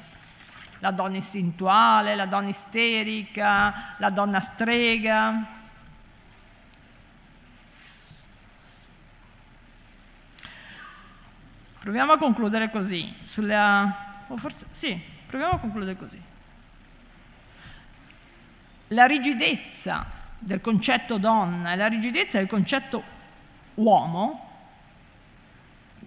La 0.78 0.91
donna 0.91 1.16
istintuale, 1.16 2.14
la 2.14 2.26
donna 2.26 2.49
isterica, 2.49 3.95
la 3.99 4.11
donna 4.11 4.41
strega. 4.41 5.47
Proviamo 11.80 12.12
a 12.12 12.18
concludere 12.18 12.70
così, 12.70 13.14
sulla... 13.24 14.12
O 14.28 14.37
forse, 14.37 14.66
sì, 14.70 14.99
proviamo 15.35 15.55
a 15.55 15.59
concludere 15.59 15.97
così. 15.97 16.22
La 18.89 19.07
rigidezza 19.07 20.07
del 20.39 20.61
concetto 20.61 21.18
donna 21.18 21.72
e 21.72 21.76
la 21.76 21.89
rigidezza 21.89 22.39
del 22.39 22.47
concetto 22.47 23.03
uomo 23.74 24.43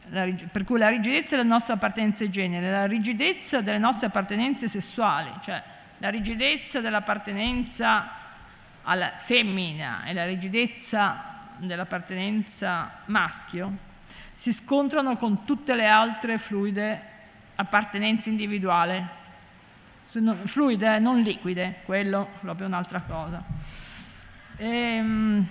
per 0.09 0.63
cui 0.63 0.79
la 0.79 0.87
rigidezza 0.87 1.35
delle 1.35 1.49
nostre 1.49 1.73
appartenenze 1.73 2.29
genere, 2.29 2.71
la 2.71 2.85
rigidezza 2.85 3.59
delle 3.59 3.77
nostre 3.77 4.07
appartenenze 4.07 4.69
sessuali, 4.69 5.29
cioè 5.41 5.61
la 5.97 6.09
rigidezza 6.09 6.79
dell'appartenenza 6.79 8.09
alla 8.83 9.11
femmina 9.17 10.05
e 10.05 10.13
la 10.13 10.23
rigidezza 10.23 11.49
dell'appartenenza 11.57 13.01
maschio, 13.07 13.75
si 14.33 14.53
scontrano 14.53 15.17
con 15.17 15.43
tutte 15.43 15.75
le 15.75 15.87
altre 15.87 16.37
fluide 16.37 17.15
appartenenze 17.57 18.29
individuali, 18.29 19.05
fluide, 20.43 20.99
non 20.99 21.21
liquide, 21.21 21.81
quello 21.85 22.29
proprio 22.41 22.67
un'altra 22.67 23.01
cosa. 23.01 23.43
E, 24.57 24.67
ehm, 24.67 25.47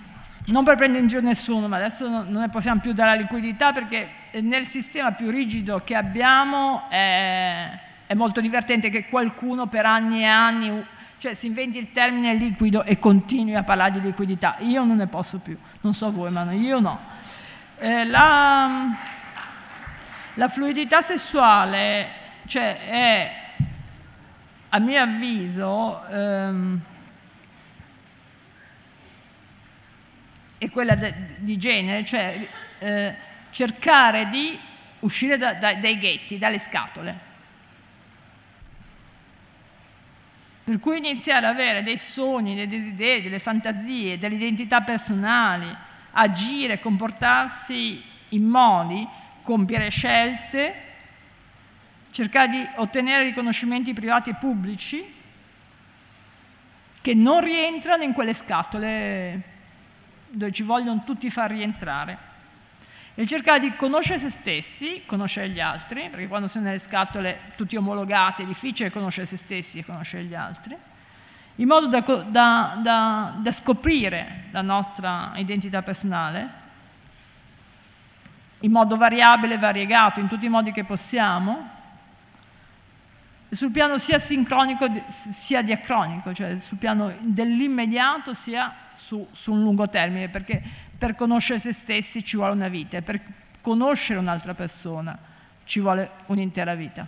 non 0.47 0.63
per 0.63 0.75
prendere 0.75 1.01
in 1.01 1.07
giro 1.07 1.21
nessuno, 1.21 1.67
ma 1.67 1.75
adesso 1.75 2.07
non 2.07 2.31
ne 2.31 2.49
possiamo 2.49 2.79
più 2.79 2.93
dare 2.93 3.11
la 3.11 3.21
liquidità 3.21 3.73
perché 3.73 4.09
nel 4.41 4.67
sistema 4.67 5.11
più 5.11 5.29
rigido 5.29 5.81
che 5.83 5.95
abbiamo 5.95 6.89
è, 6.89 7.79
è 8.05 8.13
molto 8.13 8.39
divertente 8.39 8.89
che 8.89 9.07
qualcuno 9.07 9.67
per 9.67 9.85
anni 9.85 10.21
e 10.21 10.25
anni 10.25 10.85
cioè 11.19 11.33
si 11.33 11.47
inventi 11.47 11.79
il 11.79 11.91
termine 11.91 12.35
liquido 12.35 12.83
e 12.83 12.99
continui 12.99 13.55
a 13.55 13.63
parlare 13.63 13.91
di 13.91 14.01
liquidità. 14.01 14.55
Io 14.59 14.83
non 14.83 14.97
ne 14.97 15.07
posso 15.07 15.39
più, 15.39 15.57
non 15.81 15.93
so 15.93 16.11
voi, 16.11 16.31
ma 16.31 16.49
io 16.53 16.79
no. 16.79 16.99
Eh, 17.79 18.05
la, 18.05 18.69
la, 20.35 20.47
fluidità 20.47 21.01
sessuale 21.01 22.07
cioè, 22.45 22.87
è, 22.87 23.46
a 24.69 24.79
mio 24.79 25.01
avviso, 25.01 26.05
ehm, 26.07 26.81
e 30.57 30.69
quella 30.69 30.95
de, 30.95 31.13
di 31.37 31.57
genere, 31.57 32.03
cioè 32.03 32.47
eh, 32.79 33.15
cercare 33.51 34.27
di 34.29 34.59
uscire 34.99 35.37
da, 35.37 35.53
da, 35.53 35.73
dai 35.75 35.97
ghetti, 35.97 36.37
dalle 36.37 36.59
scatole. 36.59 37.25
Per 40.63 40.79
cui 40.79 40.97
iniziare 40.97 41.45
ad 41.45 41.53
avere 41.53 41.83
dei 41.83 41.97
sogni, 41.97 42.55
dei 42.55 42.67
desideri, 42.67 43.21
delle 43.21 43.39
fantasie, 43.39 44.17
delle 44.17 44.35
identità 44.35 44.81
personali, 44.81 45.73
agire, 46.11 46.79
comportarsi 46.79 48.03
in 48.29 48.43
modi, 48.43 49.07
compiere 49.43 49.89
scelte, 49.89 50.86
cercare 52.17 52.49
di 52.49 52.67
ottenere 52.77 53.25
riconoscimenti 53.25 53.93
privati 53.93 54.31
e 54.31 54.33
pubblici 54.33 55.05
che 56.99 57.13
non 57.13 57.41
rientrano 57.41 58.01
in 58.01 58.13
quelle 58.13 58.33
scatole 58.33 59.41
dove 60.29 60.51
ci 60.51 60.63
vogliono 60.63 61.03
tutti 61.05 61.29
far 61.29 61.51
rientrare. 61.51 62.25
E 63.13 63.27
cercare 63.27 63.59
di 63.59 63.75
conoscere 63.75 64.17
se 64.17 64.31
stessi, 64.31 65.03
conoscere 65.05 65.49
gli 65.49 65.59
altri, 65.59 66.09
perché 66.09 66.27
quando 66.27 66.47
sei 66.47 66.63
nelle 66.63 66.79
scatole 66.79 67.51
tutti 67.55 67.75
omologati 67.75 68.41
è 68.41 68.45
difficile 68.47 68.89
conoscere 68.89 69.27
se 69.27 69.37
stessi 69.37 69.77
e 69.77 69.85
conoscere 69.85 70.23
gli 70.23 70.33
altri, 70.33 70.75
in 71.57 71.67
modo 71.67 71.85
da, 71.85 71.99
da, 72.01 72.79
da, 72.81 73.35
da 73.37 73.51
scoprire 73.51 74.45
la 74.49 74.63
nostra 74.63 75.33
identità 75.35 75.83
personale, 75.83 76.49
in 78.61 78.71
modo 78.71 78.95
variabile 78.95 79.53
e 79.53 79.59
variegato, 79.59 80.19
in 80.19 80.27
tutti 80.27 80.47
i 80.47 80.49
modi 80.49 80.71
che 80.71 80.83
possiamo, 80.83 81.75
sul 83.49 83.71
piano 83.71 83.97
sia 83.97 84.19
sincronico 84.19 84.87
sia 85.07 85.61
diacronico, 85.61 86.33
cioè 86.33 86.57
sul 86.59 86.77
piano 86.77 87.13
dell'immediato 87.19 88.33
sia 88.33 88.73
su, 88.93 89.27
su 89.31 89.53
un 89.53 89.61
lungo 89.61 89.89
termine, 89.89 90.29
perché 90.29 90.61
per 90.97 91.15
conoscere 91.15 91.59
se 91.59 91.73
stessi 91.73 92.23
ci 92.23 92.35
vuole 92.35 92.53
una 92.53 92.67
vita 92.67 93.01
per 93.01 93.21
conoscere 93.61 94.19
un'altra 94.19 94.53
persona 94.53 95.17
ci 95.67 95.81
vuole 95.81 96.09
un'intera 96.27 96.73
vita. 96.73 97.05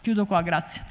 Chiudo 0.00 0.24
qua, 0.24 0.42
grazie. 0.42 0.82